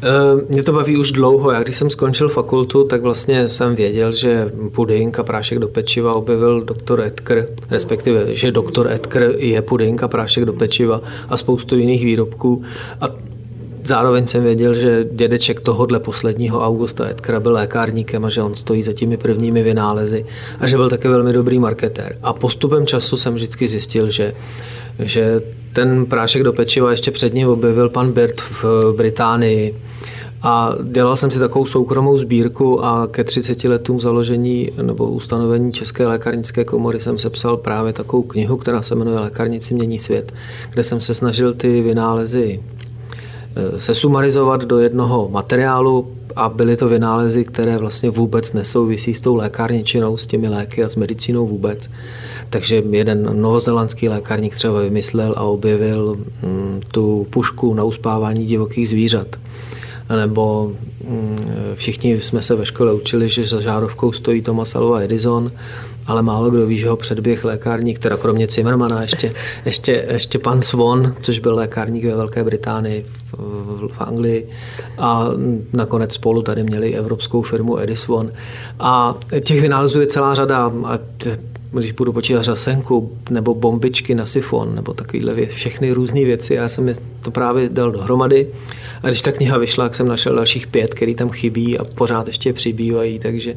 Eh, 0.02 0.44
mě 0.48 0.62
to 0.62 0.72
baví 0.72 0.96
už 0.96 1.12
dlouho. 1.12 1.50
Já 1.50 1.62
když 1.62 1.76
jsem 1.76 1.90
skončil 1.90 2.28
fakultu, 2.28 2.84
tak 2.84 3.02
vlastně 3.02 3.48
jsem 3.48 3.74
věděl, 3.74 4.12
že 4.12 4.52
puding 4.72 5.18
a 5.18 5.22
prášek 5.22 5.58
do 5.58 5.68
pečiva 5.68 6.14
objevil 6.14 6.62
doktor 6.62 7.00
Edker, 7.00 7.48
respektive, 7.70 8.36
že 8.36 8.52
doktor 8.52 8.92
Edker 8.92 9.34
je 9.36 9.62
puding 9.62 10.02
a 10.02 10.08
prášek 10.08 10.44
do 10.44 10.52
pečiva 10.52 11.00
a 11.28 11.36
spoustu 11.36 11.76
jiných 11.76 12.04
výrobků. 12.04 12.62
A 13.00 13.08
Zároveň 13.84 14.26
jsem 14.26 14.42
věděl, 14.42 14.74
že 14.74 15.06
dědeček 15.12 15.60
tohohle 15.60 16.00
posledního 16.00 16.60
Augusta 16.60 17.10
Edkera 17.10 17.40
byl 17.40 17.52
lékárníkem 17.52 18.24
a 18.24 18.30
že 18.30 18.42
on 18.42 18.54
stojí 18.54 18.82
za 18.82 18.92
těmi 18.92 19.16
prvními 19.16 19.62
vynálezy 19.62 20.26
a 20.60 20.66
že 20.66 20.76
byl 20.76 20.90
také 20.90 21.08
velmi 21.08 21.32
dobrý 21.32 21.58
marketér. 21.58 22.16
A 22.22 22.32
postupem 22.32 22.86
času 22.86 23.16
jsem 23.16 23.34
vždycky 23.34 23.66
zjistil, 23.66 24.10
že, 24.10 24.34
že 24.98 25.42
ten 25.72 26.06
prášek 26.06 26.42
do 26.42 26.52
pečiva 26.52 26.90
ještě 26.90 27.10
před 27.10 27.34
ním 27.34 27.48
objevil 27.48 27.88
pan 27.88 28.12
Bert 28.12 28.40
v 28.40 28.64
Británii, 28.96 29.74
a 30.42 30.74
dělal 30.82 31.16
jsem 31.16 31.30
si 31.30 31.38
takovou 31.38 31.66
soukromou 31.66 32.16
sbírku 32.16 32.84
a 32.84 33.06
ke 33.06 33.24
30 33.24 33.64
letům 33.64 34.00
založení 34.00 34.70
nebo 34.82 35.10
ustanovení 35.10 35.72
České 35.72 36.06
lékárnické 36.06 36.64
komory 36.64 37.00
jsem 37.00 37.18
sepsal 37.18 37.56
právě 37.56 37.92
takovou 37.92 38.22
knihu, 38.22 38.56
která 38.56 38.82
se 38.82 38.94
jmenuje 38.94 39.18
Lékárnici 39.18 39.74
mění 39.74 39.98
svět, 39.98 40.32
kde 40.70 40.82
jsem 40.82 41.00
se 41.00 41.14
snažil 41.14 41.54
ty 41.54 41.82
vynálezy 41.82 42.60
eh, 43.56 43.80
se 43.80 43.94
sumarizovat 43.94 44.64
do 44.64 44.78
jednoho 44.78 45.28
materiálu 45.28 46.08
a 46.36 46.48
byly 46.48 46.76
to 46.76 46.88
vynálezy, 46.88 47.44
které 47.44 47.78
vlastně 47.78 48.10
vůbec 48.10 48.52
nesouvisí 48.52 49.14
s 49.14 49.20
tou 49.20 49.36
lékárničinou, 49.36 50.16
s 50.16 50.26
těmi 50.26 50.48
léky 50.48 50.84
a 50.84 50.88
s 50.88 50.96
medicínou 50.96 51.46
vůbec. 51.46 51.90
Takže 52.50 52.82
jeden 52.90 53.42
novozelandský 53.42 54.08
lékárník 54.08 54.54
třeba 54.54 54.80
vymyslel 54.80 55.34
a 55.36 55.42
objevil 55.42 56.16
mm, 56.42 56.80
tu 56.90 57.26
pušku 57.30 57.74
na 57.74 57.84
uspávání 57.84 58.46
divokých 58.46 58.88
zvířat 58.88 59.26
nebo 60.16 60.72
mm, 61.08 61.36
všichni 61.74 62.20
jsme 62.20 62.42
se 62.42 62.54
ve 62.54 62.66
škole 62.66 62.92
učili, 62.92 63.28
že 63.28 63.46
za 63.46 63.60
žárovkou 63.60 64.12
stojí 64.12 64.42
Thomas 64.42 64.74
Alva 64.74 65.00
Edison, 65.00 65.52
ale 66.06 66.22
málo 66.22 66.50
kdo 66.50 66.66
ví, 66.66 66.78
že 66.78 66.88
ho 66.88 66.96
předběh 66.96 67.44
lékárník, 67.44 67.98
teda 67.98 68.16
kromě 68.16 68.46
Zimmermana, 68.46 69.02
ještě, 69.02 69.34
ještě, 69.64 70.06
ještě 70.10 70.38
pan 70.38 70.62
Swan, 70.62 71.14
což 71.22 71.38
byl 71.38 71.54
lékárník 71.54 72.04
ve 72.04 72.16
Velké 72.16 72.44
Británii, 72.44 73.06
v, 73.32 73.34
v 73.92 74.00
Anglii 74.00 74.48
a 74.98 75.28
nakonec 75.72 76.12
spolu 76.12 76.42
tady 76.42 76.62
měli 76.62 76.94
evropskou 76.94 77.42
firmu 77.42 77.78
Edison. 77.78 78.32
A 78.80 79.14
těch 79.40 79.60
vynálezů 79.60 80.00
je 80.00 80.06
celá 80.06 80.34
řada, 80.34 80.72
a 80.84 80.98
když 81.78 81.92
budu 81.92 82.12
počítat 82.12 82.42
řasenku 82.42 83.12
nebo 83.30 83.54
bombičky 83.54 84.14
na 84.14 84.26
sifon 84.26 84.74
nebo 84.74 84.92
takovéhle 84.92 85.34
věc, 85.34 85.50
všechny 85.50 85.92
různé 85.92 86.24
věci. 86.24 86.54
Já 86.54 86.68
jsem 86.68 86.94
to 87.22 87.30
právě 87.30 87.68
dal 87.68 87.92
dohromady 87.92 88.46
a 89.02 89.08
když 89.08 89.22
ta 89.22 89.32
kniha 89.32 89.58
vyšla, 89.58 89.84
tak 89.84 89.94
jsem 89.94 90.08
našel 90.08 90.34
dalších 90.34 90.66
pět, 90.66 90.94
který 90.94 91.14
tam 91.14 91.30
chybí 91.30 91.78
a 91.78 91.84
pořád 91.84 92.26
ještě 92.26 92.52
přibývají, 92.52 93.18
takže, 93.18 93.54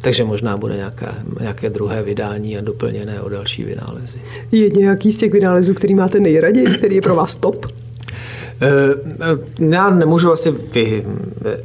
takže 0.00 0.24
možná 0.24 0.56
bude 0.56 0.76
nějaké, 0.76 1.06
nějaké 1.40 1.70
druhé 1.70 2.02
vydání 2.02 2.58
a 2.58 2.60
doplněné 2.60 3.20
o 3.20 3.28
další 3.28 3.64
vynálezy. 3.64 4.18
Je 4.52 4.70
nějaký 4.70 5.12
z 5.12 5.16
těch 5.16 5.32
vynálezů, 5.32 5.74
který 5.74 5.94
máte 5.94 6.20
nejraději, 6.20 6.66
který 6.66 6.96
je 6.96 7.02
pro 7.02 7.14
vás 7.14 7.36
top? 7.36 7.66
Eh, 8.60 8.68
já 9.58 9.90
nemůžu 9.90 10.32
asi 10.32 10.50
vy, 10.50 11.06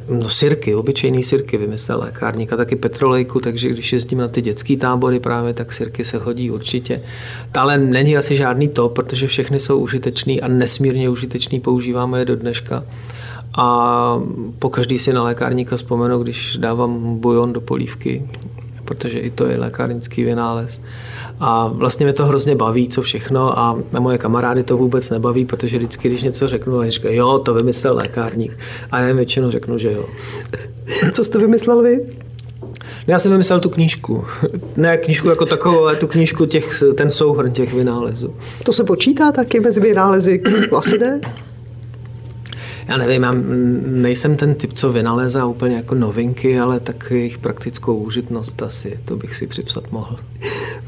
no 0.08 0.28
sirky, 0.28 0.74
obyčejný 0.74 1.22
sirky 1.22 1.56
vymyslel 1.56 1.98
lékárník 1.98 2.52
a 2.52 2.56
taky 2.56 2.76
petrolejku, 2.76 3.40
takže 3.40 3.68
když 3.68 3.92
jezdím 3.92 4.18
na 4.18 4.28
ty 4.28 4.42
dětské 4.42 4.76
tábory 4.76 5.20
právě, 5.20 5.54
tak 5.54 5.72
sirky 5.72 6.04
se 6.04 6.18
hodí 6.18 6.50
určitě. 6.50 7.02
Ale 7.54 7.78
není 7.78 8.16
asi 8.16 8.36
žádný 8.36 8.68
to, 8.68 8.88
protože 8.88 9.26
všechny 9.26 9.60
jsou 9.60 9.78
užitečný 9.78 10.40
a 10.40 10.48
nesmírně 10.48 11.08
užitečný, 11.08 11.60
používáme 11.60 12.18
je 12.18 12.24
do 12.24 12.36
dneška. 12.36 12.84
A 13.58 14.20
po 14.58 14.70
každý 14.70 14.98
si 14.98 15.12
na 15.12 15.22
lékárníka 15.22 15.76
vzpomenu, 15.76 16.18
když 16.18 16.56
dávám 16.56 17.18
bujon 17.18 17.52
do 17.52 17.60
polívky, 17.60 18.28
protože 18.90 19.18
i 19.18 19.30
to 19.30 19.46
je 19.46 19.58
lékárnický 19.58 20.24
vynález. 20.24 20.80
A 21.40 21.68
vlastně 21.68 22.06
mě 22.06 22.12
to 22.12 22.26
hrozně 22.26 22.56
baví, 22.56 22.88
co 22.88 23.02
všechno 23.02 23.58
a 23.58 23.78
moje 23.98 24.18
kamarády 24.18 24.62
to 24.62 24.76
vůbec 24.76 25.10
nebaví, 25.10 25.44
protože 25.44 25.78
vždycky, 25.78 26.08
když 26.08 26.22
něco 26.22 26.48
řeknu, 26.48 26.78
a 26.78 26.88
říkají, 26.88 27.16
jo, 27.16 27.38
to 27.38 27.54
vymyslel 27.54 27.96
lékárník. 27.96 28.58
A 28.90 29.00
já 29.00 29.14
většinou 29.14 29.50
řeknu, 29.50 29.78
že 29.78 29.92
jo. 29.92 30.04
Co 31.12 31.24
jste 31.24 31.38
vymyslel 31.38 31.82
vy? 31.82 32.06
Já 33.06 33.18
jsem 33.18 33.32
vymyslel 33.32 33.60
tu 33.60 33.68
knížku. 33.68 34.24
Ne 34.76 34.98
knížku 34.98 35.28
jako 35.28 35.46
takovou, 35.46 35.84
ale 35.84 35.96
tu 35.96 36.06
knížku, 36.06 36.46
těch, 36.46 36.82
ten 36.96 37.10
souhrn 37.10 37.52
těch 37.52 37.74
vynálezů. 37.74 38.34
To 38.64 38.72
se 38.72 38.84
počítá 38.84 39.32
taky 39.32 39.60
mezi 39.60 39.80
vynálezy? 39.80 40.42
Asi 40.76 40.98
ne? 40.98 41.20
Já 42.90 42.96
nevím, 42.96 43.22
já 43.22 43.34
nejsem 43.86 44.36
ten 44.36 44.54
typ, 44.54 44.72
co 44.72 44.92
vynalézá 44.92 45.46
úplně 45.46 45.76
jako 45.76 45.94
novinky, 45.94 46.58
ale 46.60 46.80
tak 46.80 47.06
jejich 47.10 47.38
praktickou 47.38 47.96
užitnost 47.96 48.62
asi, 48.62 48.98
to 49.04 49.16
bych 49.16 49.36
si 49.36 49.46
připsat 49.46 49.84
mohl. 49.90 50.16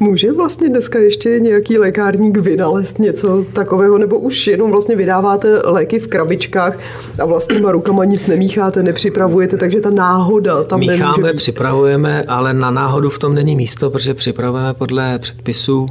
Může 0.01 0.33
vlastně 0.33 0.69
dneska 0.69 0.99
ještě 0.99 1.41
nějaký 1.41 1.79
lékárník 1.79 2.39
vynalézt 2.39 2.99
něco 2.99 3.45
takového, 3.53 3.99
nebo 3.99 4.19
už 4.19 4.47
jenom 4.47 4.71
vlastně 4.71 4.97
vydáváte 4.97 5.61
léky 5.65 5.99
v 5.99 6.07
krabičkách 6.07 6.79
a 7.19 7.25
vlastníma 7.25 7.73
rukama 7.73 8.05
nic 8.05 8.27
nemícháte, 8.27 8.83
nepřipravujete, 8.83 9.57
takže 9.57 9.81
ta 9.81 9.91
náhoda 9.91 10.63
tam 10.63 10.81
Mícháme, 10.81 11.13
nemůže 11.17 11.33
být. 11.33 11.37
připravujeme, 11.37 12.23
ale 12.23 12.55
na 12.55 12.71
náhodu 12.71 13.11
v 13.11 13.19
tom 13.19 13.35
není 13.35 13.57
místo, 13.57 13.91
protože 13.91 14.15
připravujeme 14.15 14.75
podle 14.75 15.19
předpisů 15.19 15.87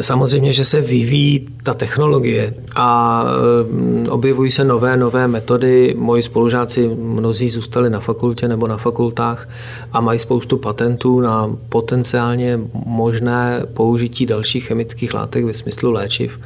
Samozřejmě, 0.00 0.52
že 0.52 0.64
se 0.64 0.80
vyvíjí 0.80 1.48
ta 1.62 1.74
technologie 1.74 2.54
a 2.76 3.24
mm, 3.70 4.06
objevují 4.10 4.50
se 4.50 4.64
nové, 4.64 4.96
nové 4.96 5.28
metody. 5.28 5.94
Moji 5.98 6.22
spolužáci 6.22 6.88
mnozí 6.88 7.48
zůstali 7.48 7.90
na 7.90 8.00
fakultě 8.00 8.48
nebo 8.48 8.66
na 8.66 8.76
fakultách 8.76 9.48
a 9.92 10.00
mají 10.00 10.18
spoustu 10.18 10.56
patentů 10.56 11.20
na 11.20 11.56
potenciálně 11.68 12.60
možné 12.86 13.62
použití 13.74 14.26
dalších 14.26 14.66
chemických 14.66 15.14
látek 15.14 15.44
ve 15.44 15.54
smyslu 15.54 15.92
léčiv. 15.92 16.38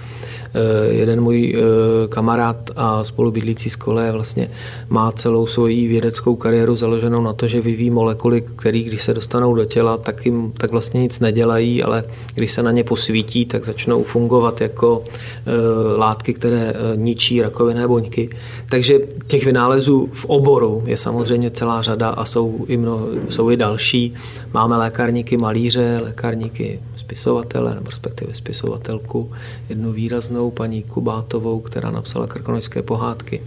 Eh, 0.57 0.92
jeden 0.92 1.21
můj 1.21 1.55
eh, 1.57 2.09
kamarád 2.09 2.71
a 2.77 3.05
spolubydlící 3.05 3.71
z 3.71 3.77
kole 3.77 4.12
vlastně 4.12 4.51
má 4.88 5.12
celou 5.12 5.47
svoji 5.47 5.88
vědeckou 5.88 6.37
kariéru 6.37 6.77
založenou 6.77 7.23
na 7.23 7.33
to, 7.33 7.49
že 7.49 7.61
vyvíjí 7.61 7.90
molekuly, 7.90 8.45
které 8.57 8.79
když 8.79 9.03
se 9.03 9.14
dostanou 9.14 9.55
do 9.55 9.64
těla, 9.64 9.97
tak 9.97 10.27
jim 10.27 10.53
tak 10.53 10.71
vlastně 10.71 11.01
nic 11.01 11.21
nedělají, 11.21 11.83
ale 11.83 12.05
když 12.35 12.53
se 12.53 12.62
na 12.62 12.73
ně 12.73 12.85
posvítí, 12.85 13.47
tak 13.47 13.64
začnou 13.64 14.05
fungovat 14.05 14.61
jako 14.61 15.05
eh, 15.05 15.53
látky, 15.97 16.35
které 16.35 16.75
ničí 16.97 17.42
rakovinné 17.42 17.88
buňky. 17.88 18.29
Takže 18.69 18.99
těch 19.27 19.45
vynálezů 19.45 20.09
v 20.12 20.25
oboru 20.25 20.83
je 20.87 20.97
samozřejmě 20.97 21.51
celá 21.51 21.83
řada 21.83 22.09
a 22.09 22.25
jsou 22.25 22.64
i, 22.69 22.77
mno, 22.77 23.07
jsou 23.29 23.51
i 23.51 23.57
další. 23.57 24.14
Máme 24.55 24.77
lékárníky 24.77 25.37
malíře, 25.37 26.01
lékárníky 26.05 26.81
spisovatele, 27.07 27.75
nebo 27.75 27.90
respektive 27.90 28.35
spisovatelku, 28.35 29.33
jednu 29.69 29.92
výraznou 29.92 30.51
paní 30.51 30.83
Kubátovou, 30.83 31.61
která 31.61 31.90
napsala 31.90 32.27
krkonožské 32.27 32.83
pohádky. 32.83 33.42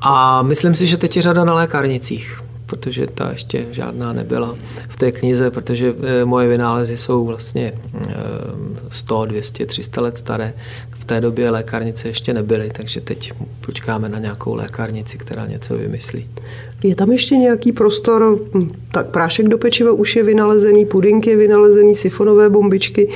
A 0.00 0.42
myslím 0.42 0.74
si, 0.74 0.86
že 0.86 0.96
teď 0.96 1.16
je 1.16 1.22
řada 1.22 1.44
na 1.44 1.54
lékárnicích, 1.54 2.42
protože 2.68 3.06
ta 3.06 3.30
ještě 3.32 3.66
žádná 3.70 4.12
nebyla 4.12 4.54
v 4.88 4.96
té 4.96 5.12
knize, 5.12 5.50
protože 5.50 5.94
eh, 6.02 6.24
moje 6.24 6.48
vynálezy 6.48 6.96
jsou 6.96 7.24
vlastně 7.24 7.72
100, 8.90 9.24
200, 9.24 9.66
300 9.66 10.00
let 10.00 10.16
staré. 10.16 10.54
V 10.90 11.04
té 11.04 11.20
době 11.20 11.50
lékárnice 11.50 12.08
ještě 12.08 12.34
nebyly, 12.34 12.70
takže 12.74 13.00
teď 13.00 13.32
počkáme 13.60 14.08
na 14.08 14.18
nějakou 14.18 14.54
lékárnici, 14.54 15.18
která 15.18 15.46
něco 15.46 15.76
vymyslí. 15.76 16.28
Je 16.82 16.94
tam 16.94 17.12
ještě 17.12 17.36
nějaký 17.36 17.72
prostor, 17.72 18.38
hm, 18.54 18.70
tak 18.92 19.06
prášek 19.06 19.48
do 19.48 19.58
pečiva 19.58 19.92
už 19.92 20.16
je 20.16 20.22
vynalezený, 20.22 20.86
pudink 20.86 21.26
je 21.26 21.36
vynalezený, 21.36 21.94
sifonové 21.94 22.50
bombičky. 22.50 23.08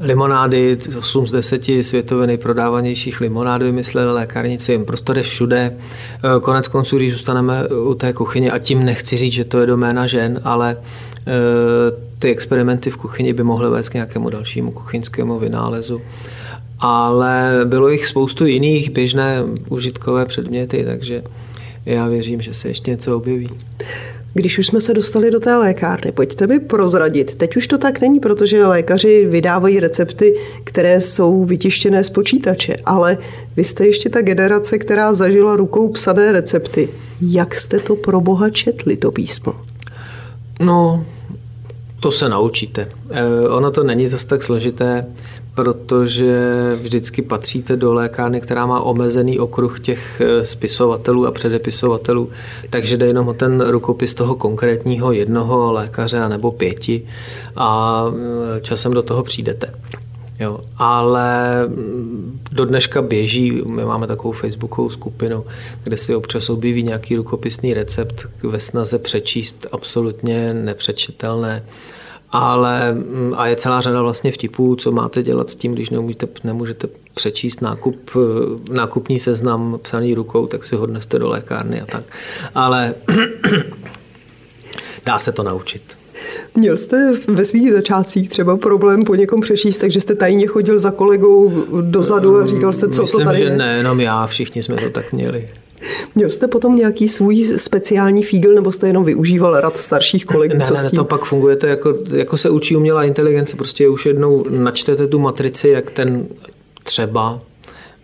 Limonády, 0.00 0.78
8 0.98 1.26
z 1.26 1.30
10 1.30 1.64
světově 1.82 2.26
nejprodávanějších 2.26 3.20
limonád 3.20 3.62
vymysleli 3.62 4.12
lékárnici, 4.12 4.78
prostě 4.78 5.12
jde 5.12 5.22
všude. 5.22 5.76
Eh, 5.76 6.40
konec 6.40 6.68
konců, 6.68 6.96
když 6.96 7.12
zůstaneme 7.12 7.68
u 7.68 7.94
té 7.94 8.12
kuchyně, 8.12 8.50
a 8.50 8.58
tím 8.58 8.84
nechci 8.84 9.16
říct, 9.16 9.32
že 9.32 9.44
to 9.44 9.60
je 9.60 9.66
doména 9.66 10.06
žen, 10.06 10.40
ale 10.44 10.76
eh, 10.76 11.32
ty 12.18 12.30
experimenty 12.30 12.90
v 12.90 12.96
kuchyni 12.96 13.32
by 13.32 13.42
mohly 13.42 13.70
vést 13.70 13.88
k 13.88 13.94
nějakému 13.94 14.30
dalšímu 14.30 14.70
kuchyňskému 14.70 15.38
vynálezu. 15.38 16.00
Ale 16.78 17.60
bylo 17.64 17.88
jich 17.88 18.06
spoustu 18.06 18.46
jiných 18.46 18.90
běžné 18.90 19.42
užitkové 19.68 20.26
předměty, 20.26 20.84
takže 20.84 21.22
já 21.86 22.06
věřím, 22.06 22.40
že 22.42 22.54
se 22.54 22.68
ještě 22.68 22.90
něco 22.90 23.16
objeví. 23.16 23.50
Když 24.36 24.58
už 24.58 24.66
jsme 24.66 24.80
se 24.80 24.94
dostali 24.94 25.30
do 25.30 25.40
té 25.40 25.56
lékárny, 25.56 26.12
pojďte 26.12 26.46
mi 26.46 26.60
prozradit. 26.60 27.34
Teď 27.34 27.56
už 27.56 27.66
to 27.66 27.78
tak 27.78 28.00
není, 28.00 28.20
protože 28.20 28.66
lékaři 28.66 29.26
vydávají 29.26 29.80
recepty, 29.80 30.34
které 30.64 31.00
jsou 31.00 31.44
vytištěné 31.44 32.04
z 32.04 32.10
počítače, 32.10 32.76
ale 32.84 33.18
vy 33.56 33.64
jste 33.64 33.86
ještě 33.86 34.08
ta 34.08 34.22
generace, 34.22 34.78
která 34.78 35.14
zažila 35.14 35.56
rukou 35.56 35.88
psané 35.88 36.32
recepty. 36.32 36.88
Jak 37.20 37.54
jste 37.54 37.78
to 37.78 37.96
pro 37.96 38.20
boha 38.20 38.50
četli, 38.50 38.96
to 38.96 39.12
písmo? 39.12 39.54
No, 40.60 41.04
to 42.00 42.10
se 42.10 42.28
naučíte. 42.28 42.88
E, 43.10 43.48
ono 43.48 43.70
to 43.70 43.84
není 43.84 44.08
zase 44.08 44.26
tak 44.26 44.42
složité 44.42 45.06
protože 45.56 46.38
vždycky 46.80 47.22
patříte 47.22 47.76
do 47.76 47.94
lékárny, 47.94 48.40
která 48.40 48.66
má 48.66 48.80
omezený 48.80 49.38
okruh 49.38 49.80
těch 49.80 50.20
eh, 50.20 50.44
spisovatelů 50.44 51.26
a 51.26 51.30
předepisovatelů, 51.30 52.30
takže 52.70 52.96
jde 52.96 53.06
jenom 53.06 53.28
o 53.28 53.34
ten 53.34 53.60
rukopis 53.60 54.14
toho 54.14 54.34
konkrétního 54.34 55.12
jednoho 55.12 55.72
lékaře 55.72 56.28
nebo 56.28 56.52
pěti 56.52 57.02
a 57.56 58.04
eh, 58.56 58.60
časem 58.60 58.92
do 58.92 59.02
toho 59.02 59.22
přijdete. 59.22 59.74
Jo, 60.40 60.60
ale 60.76 61.62
mm, 61.66 62.40
do 62.52 62.64
dneška 62.64 63.02
běží, 63.02 63.62
my 63.70 63.84
máme 63.84 64.06
takovou 64.06 64.32
facebookovou 64.32 64.90
skupinu, 64.90 65.44
kde 65.84 65.96
si 65.96 66.14
občas 66.14 66.50
objeví 66.50 66.82
nějaký 66.82 67.16
rukopisný 67.16 67.74
recept 67.74 68.26
ve 68.42 68.60
snaze 68.60 68.98
přečíst 68.98 69.66
absolutně 69.72 70.54
nepřečitelné 70.54 71.64
ale 72.30 72.92
mm, 72.92 73.32
a 73.36 73.46
je 73.46 73.56
celá 73.56 73.80
řada 73.80 74.02
vlastně 74.02 74.32
vtipů, 74.32 74.76
co 74.76 74.92
máte 74.92 75.22
dělat 75.22 75.50
s 75.50 75.56
tím, 75.56 75.72
když 75.74 75.90
neumíte, 75.90 76.28
nemůžete 76.44 76.88
přečíst 77.14 77.62
nákup, 77.62 78.10
eh, 78.16 78.72
nákupní 78.72 79.18
seznam 79.18 79.78
psaný 79.82 80.14
rukou, 80.14 80.46
tak 80.46 80.64
si 80.64 80.76
ho 80.76 80.86
dneste 80.86 81.18
do 81.18 81.28
lékárny 81.28 81.80
a 81.80 81.86
tak. 81.86 82.04
Ale 82.54 82.94
dá 85.06 85.18
se 85.18 85.32
to 85.32 85.42
naučit. 85.42 85.82
Měl 86.54 86.76
jste 86.76 87.12
ve 87.28 87.44
svých 87.44 87.72
začátcích 87.72 88.28
třeba 88.28 88.56
problém 88.56 89.04
po 89.04 89.14
někom 89.14 89.40
přečíst, 89.40 89.78
takže 89.78 90.00
jste 90.00 90.14
tajně 90.14 90.46
chodil 90.46 90.78
za 90.78 90.90
kolegou 90.90 91.64
dozadu 91.80 92.36
a 92.38 92.46
říkal 92.46 92.72
jste, 92.72 92.88
co 92.88 93.02
Myslím, 93.02 93.20
to 93.20 93.24
tady 93.24 93.38
že 93.38 93.44
je? 93.44 93.56
ne, 93.56 93.76
jenom 93.76 94.00
já, 94.00 94.26
všichni 94.26 94.62
jsme 94.62 94.76
to 94.76 94.90
tak 94.90 95.12
měli. 95.12 95.48
Měl 96.14 96.30
jste 96.30 96.48
potom 96.48 96.76
nějaký 96.76 97.08
svůj 97.08 97.44
speciální 97.44 98.22
fígl, 98.22 98.54
nebo 98.54 98.72
jste 98.72 98.86
jenom 98.86 99.04
využíval 99.04 99.60
rad 99.60 99.78
starších 99.78 100.26
kolegů? 100.26 100.56
Ne, 100.56 100.64
co 100.64 100.74
ne, 100.74 100.82
ne, 100.82 100.90
to 100.90 101.04
pak 101.04 101.24
funguje 101.24 101.56
to 101.56 101.66
jako, 101.66 101.94
jako 102.12 102.36
se 102.36 102.50
učí 102.50 102.76
umělá 102.76 103.04
inteligence, 103.04 103.56
prostě 103.56 103.88
už 103.88 104.06
jednou 104.06 104.44
načtete 104.50 105.06
tu 105.06 105.18
matrici, 105.18 105.68
jak 105.68 105.90
ten 105.90 106.26
třeba 106.84 107.40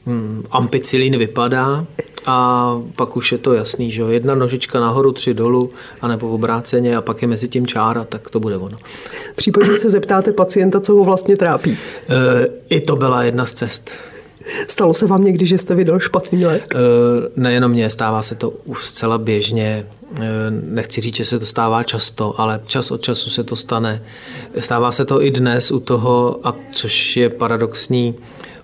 hmm, 0.06 0.44
ampicilín 0.50 1.18
vypadá 1.18 1.86
a 2.26 2.76
pak 2.96 3.16
už 3.16 3.32
je 3.32 3.38
to 3.38 3.54
jasný, 3.54 3.90
že 3.90 4.02
jo, 4.02 4.08
jedna 4.08 4.34
nožička 4.34 4.80
nahoru, 4.80 5.12
tři 5.12 5.34
dolů, 5.34 5.70
anebo 6.00 6.30
obráceně 6.30 6.96
a 6.96 7.00
pak 7.00 7.22
je 7.22 7.28
mezi 7.28 7.48
tím 7.48 7.66
čára, 7.66 8.04
tak 8.04 8.30
to 8.30 8.40
bude 8.40 8.56
ono. 8.56 8.78
Případně 9.36 9.78
se 9.78 9.90
zeptáte 9.90 10.32
pacienta, 10.32 10.80
co 10.80 10.94
ho 10.94 11.04
vlastně 11.04 11.36
trápí. 11.36 11.78
E, 12.08 12.48
I 12.68 12.80
to 12.80 12.96
byla 12.96 13.22
jedna 13.22 13.46
z 13.46 13.52
cest. 13.52 13.98
Stalo 14.68 14.94
se 14.94 15.06
vám 15.06 15.24
někdy, 15.24 15.46
že 15.46 15.58
jste 15.58 15.74
vydal 15.74 16.00
špatný 16.00 16.46
lék? 16.46 16.74
E, 16.74 16.78
nejenom 17.36 17.70
mě, 17.70 17.90
stává 17.90 18.22
se 18.22 18.34
to 18.34 18.50
už 18.50 18.86
zcela 18.86 19.18
běžně. 19.18 19.86
E, 20.20 20.50
nechci 20.50 21.00
říct, 21.00 21.16
že 21.16 21.24
se 21.24 21.38
to 21.38 21.46
stává 21.46 21.82
často, 21.82 22.40
ale 22.40 22.60
čas 22.66 22.90
od 22.90 23.02
času 23.02 23.30
se 23.30 23.44
to 23.44 23.56
stane. 23.56 24.02
Stává 24.58 24.92
se 24.92 25.04
to 25.04 25.22
i 25.22 25.30
dnes 25.30 25.70
u 25.70 25.80
toho, 25.80 26.40
a 26.44 26.54
což 26.72 27.16
je 27.16 27.28
paradoxní, 27.28 28.14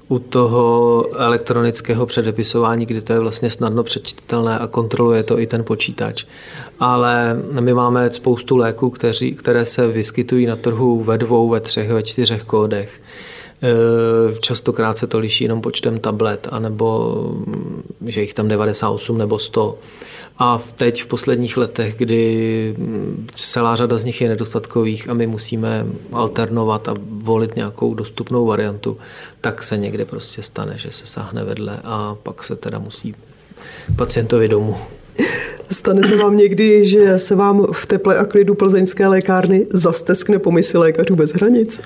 u 0.08 0.18
toho 0.18 1.04
elektronického 1.16 2.06
předepisování, 2.06 2.86
kdy 2.86 3.02
to 3.02 3.12
je 3.12 3.18
vlastně 3.18 3.50
snadno 3.50 3.82
přečitelné 3.82 4.58
a 4.58 4.66
kontroluje 4.66 5.22
to 5.22 5.38
i 5.38 5.46
ten 5.46 5.64
počítač. 5.64 6.24
Ale 6.80 7.42
my 7.60 7.74
máme 7.74 8.10
spoustu 8.10 8.56
léků, 8.56 8.94
které 9.36 9.64
se 9.64 9.86
vyskytují 9.88 10.46
na 10.46 10.56
trhu 10.56 11.04
ve 11.04 11.18
dvou, 11.18 11.48
ve 11.48 11.60
třech, 11.60 11.90
ve 11.90 12.02
čtyřech 12.02 12.42
kódech. 12.44 13.00
Častokrát 14.40 14.98
se 14.98 15.06
to 15.06 15.18
liší 15.18 15.44
jenom 15.44 15.60
počtem 15.60 15.98
tablet, 15.98 16.48
anebo 16.50 17.14
že 18.06 18.20
jich 18.20 18.34
tam 18.34 18.48
98 18.48 19.18
nebo 19.18 19.38
100. 19.38 19.78
A 20.38 20.62
teď 20.76 21.02
v 21.02 21.06
posledních 21.06 21.56
letech, 21.56 21.94
kdy 21.96 22.74
celá 23.34 23.76
řada 23.76 23.98
z 23.98 24.04
nich 24.04 24.20
je 24.20 24.28
nedostatkových 24.28 25.08
a 25.08 25.14
my 25.14 25.26
musíme 25.26 25.86
alternovat 26.12 26.88
a 26.88 26.94
volit 27.08 27.56
nějakou 27.56 27.94
dostupnou 27.94 28.46
variantu, 28.46 28.96
tak 29.40 29.62
se 29.62 29.76
někde 29.76 30.04
prostě 30.04 30.42
stane, 30.42 30.74
že 30.78 30.90
se 30.90 31.06
sáhne 31.06 31.44
vedle 31.44 31.80
a 31.84 32.16
pak 32.22 32.44
se 32.44 32.56
teda 32.56 32.78
musí 32.78 33.14
pacientovi 33.96 34.48
domů. 34.48 34.76
Stane 35.70 36.08
se 36.08 36.16
vám 36.16 36.36
někdy, 36.36 36.86
že 36.86 37.18
se 37.18 37.34
vám 37.34 37.66
v 37.72 37.86
teple 37.86 38.18
a 38.18 38.24
klidu 38.24 38.54
plzeňské 38.54 39.06
lékárny 39.06 39.66
zasteskne 39.70 40.38
pomysl 40.38 40.78
lékařů 40.78 41.16
bez 41.16 41.32
hranic? 41.32 41.80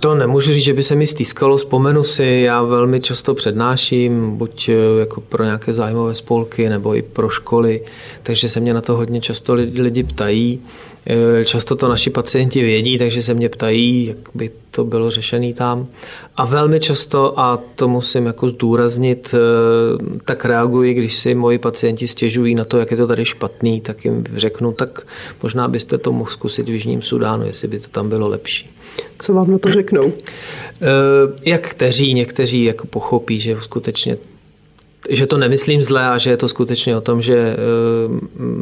To 0.00 0.14
nemůžu 0.14 0.52
říct, 0.52 0.64
že 0.64 0.72
by 0.72 0.82
se 0.82 0.94
mi 0.94 1.06
stýskalo. 1.06 1.56
Vzpomenu 1.56 2.04
si, 2.04 2.42
já 2.44 2.62
velmi 2.62 3.00
často 3.00 3.34
přednáším, 3.34 4.36
buď 4.36 4.68
eh, 4.68 5.00
jako 5.00 5.20
pro 5.20 5.44
nějaké 5.44 5.72
zájmové 5.72 6.14
spolky, 6.14 6.68
nebo 6.68 6.94
i 6.94 7.02
pro 7.02 7.28
školy, 7.28 7.80
takže 8.22 8.48
se 8.48 8.60
mě 8.60 8.74
na 8.74 8.80
to 8.80 8.96
hodně 8.96 9.20
často 9.20 9.54
lidi 9.54 10.02
ptají. 10.02 10.60
Eh, 11.06 11.44
často 11.44 11.76
to 11.76 11.88
naši 11.88 12.10
pacienti 12.10 12.62
vědí, 12.62 12.98
takže 12.98 13.22
se 13.22 13.34
mě 13.34 13.48
ptají, 13.48 14.06
jak 14.06 14.16
by 14.34 14.50
to 14.70 14.84
bylo 14.84 15.10
řešené 15.10 15.52
tam. 15.52 15.86
A 16.36 16.46
velmi 16.46 16.80
často, 16.80 17.40
a 17.40 17.62
to 17.76 17.88
musím 17.88 18.26
jako 18.26 18.48
zdůraznit, 18.48 19.34
eh, 19.34 20.18
tak 20.24 20.44
reaguji, 20.44 20.94
když 20.94 21.16
si 21.16 21.34
moji 21.34 21.58
pacienti 21.58 22.08
stěžují 22.08 22.54
na 22.54 22.64
to, 22.64 22.78
jak 22.78 22.90
je 22.90 22.96
to 22.96 23.06
tady 23.06 23.24
špatný, 23.24 23.80
tak 23.80 24.04
jim 24.04 24.24
řeknu, 24.34 24.72
tak 24.72 25.06
možná 25.42 25.68
byste 25.68 25.98
to 25.98 26.12
mohl 26.12 26.30
zkusit 26.30 26.68
v 26.68 26.72
Jižním 26.72 27.02
Sudánu, 27.02 27.46
jestli 27.46 27.68
by 27.68 27.80
to 27.80 27.88
tam 27.88 28.08
bylo 28.08 28.28
lepší. 28.28 28.70
Co 29.18 29.34
vám 29.34 29.50
na 29.50 29.58
to 29.58 29.72
řeknou? 29.72 30.12
Eh, 30.12 30.86
jak 31.44 31.68
kteří, 31.68 32.14
někteří 32.14 32.64
jako 32.64 32.86
pochopí, 32.86 33.40
že 33.40 33.56
skutečně 33.60 34.16
že 35.10 35.26
to 35.26 35.38
nemyslím 35.38 35.82
zle 35.82 36.08
a 36.08 36.18
že 36.18 36.30
je 36.30 36.36
to 36.36 36.48
skutečně 36.48 36.96
o 36.96 37.00
tom, 37.00 37.22
že 37.22 37.36
eh, 37.36 37.56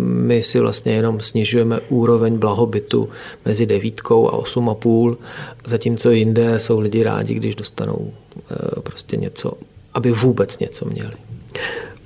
my 0.02 0.42
si 0.42 0.60
vlastně 0.60 0.92
jenom 0.92 1.20
snižujeme 1.20 1.80
úroveň 1.88 2.38
blahobytu 2.38 3.08
mezi 3.44 3.66
devítkou 3.66 4.28
a 4.28 4.32
osm 4.32 4.68
a 4.68 4.74
půl, 4.74 5.18
zatímco 5.66 6.10
jinde 6.10 6.58
jsou 6.58 6.80
lidi 6.80 7.02
rádi, 7.02 7.34
když 7.34 7.54
dostanou 7.54 8.12
eh, 8.36 8.80
prostě 8.82 9.16
něco, 9.16 9.52
aby 9.94 10.12
vůbec 10.12 10.58
něco 10.58 10.86
měli. 10.86 11.14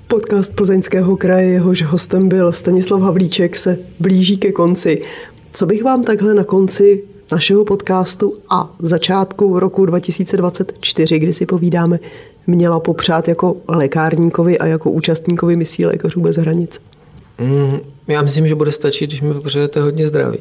Podcast 0.09 0.55
Plzeňského 0.55 1.17
kraje, 1.17 1.49
jehož 1.49 1.83
hostem 1.83 2.29
byl 2.29 2.53
Stanislav 2.53 3.03
Havlíček, 3.03 3.57
se 3.57 3.79
blíží 4.01 4.37
ke 4.37 4.53
konci. 4.53 5.03
Co 5.53 5.67
bych 5.67 5.83
vám 5.83 6.03
takhle 6.03 6.35
na 6.35 6.45
konci 6.45 7.05
našeho 7.33 7.65
podcastu 7.65 8.35
a 8.51 8.75
začátku 8.79 9.59
roku 9.59 9.87
2024, 9.87 11.19
kdy 11.19 11.33
si 11.33 11.47
povídáme, 11.47 11.99
měla 12.47 12.81
popřát 12.81 13.29
jako 13.29 13.57
lékárníkovi 13.69 14.59
a 14.59 14.67
jako 14.67 14.91
účastníkovi 14.91 15.57
misí 15.57 15.87
Lékařů 15.87 16.21
bez 16.21 16.37
hranic? 16.37 16.81
Mm, 17.39 17.79
já 18.09 18.23
myslím, 18.23 18.49
že 18.49 18.55
bude 18.55 18.73
stačit, 18.73 19.07
když 19.07 19.21
mi 19.21 19.35
popřejete 19.35 19.81
hodně 19.81 20.07
zdraví. 20.07 20.39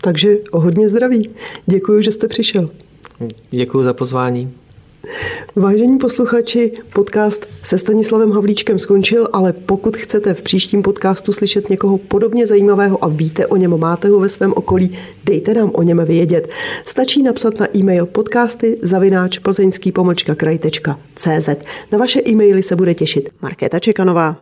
Takže 0.00 0.36
o 0.50 0.60
hodně 0.60 0.88
zdraví. 0.88 1.30
Děkuji, 1.66 2.02
že 2.02 2.12
jste 2.12 2.28
přišel. 2.28 2.70
Děkuji 3.50 3.82
za 3.82 3.92
pozvání. 3.92 4.52
Vážení 5.56 5.98
posluchači, 5.98 6.72
podcast 6.92 7.46
se 7.62 7.78
Stanislavem 7.78 8.32
Havlíčkem 8.32 8.78
skončil, 8.78 9.28
ale 9.32 9.52
pokud 9.52 9.96
chcete 9.96 10.34
v 10.34 10.42
příštím 10.42 10.82
podcastu 10.82 11.32
slyšet 11.32 11.70
někoho 11.70 11.98
podobně 11.98 12.46
zajímavého 12.46 13.04
a 13.04 13.08
víte 13.08 13.46
o 13.46 13.56
něm, 13.56 13.78
máte 13.78 14.08
ho 14.08 14.20
ve 14.20 14.28
svém 14.28 14.52
okolí, 14.56 14.98
dejte 15.24 15.54
nám 15.54 15.70
o 15.74 15.82
něm 15.82 16.04
vědět. 16.04 16.48
Stačí 16.84 17.22
napsat 17.22 17.60
na 17.60 17.76
e-mail 17.76 18.06
podcasty 18.06 18.78
zavináč 18.82 19.38
plzeňský 19.38 19.92
kraj.cz. 20.36 21.48
Na 21.92 21.98
vaše 21.98 22.20
e-maily 22.28 22.62
se 22.62 22.76
bude 22.76 22.94
těšit 22.94 23.28
Markéta 23.42 23.78
Čekanová. 23.78 24.41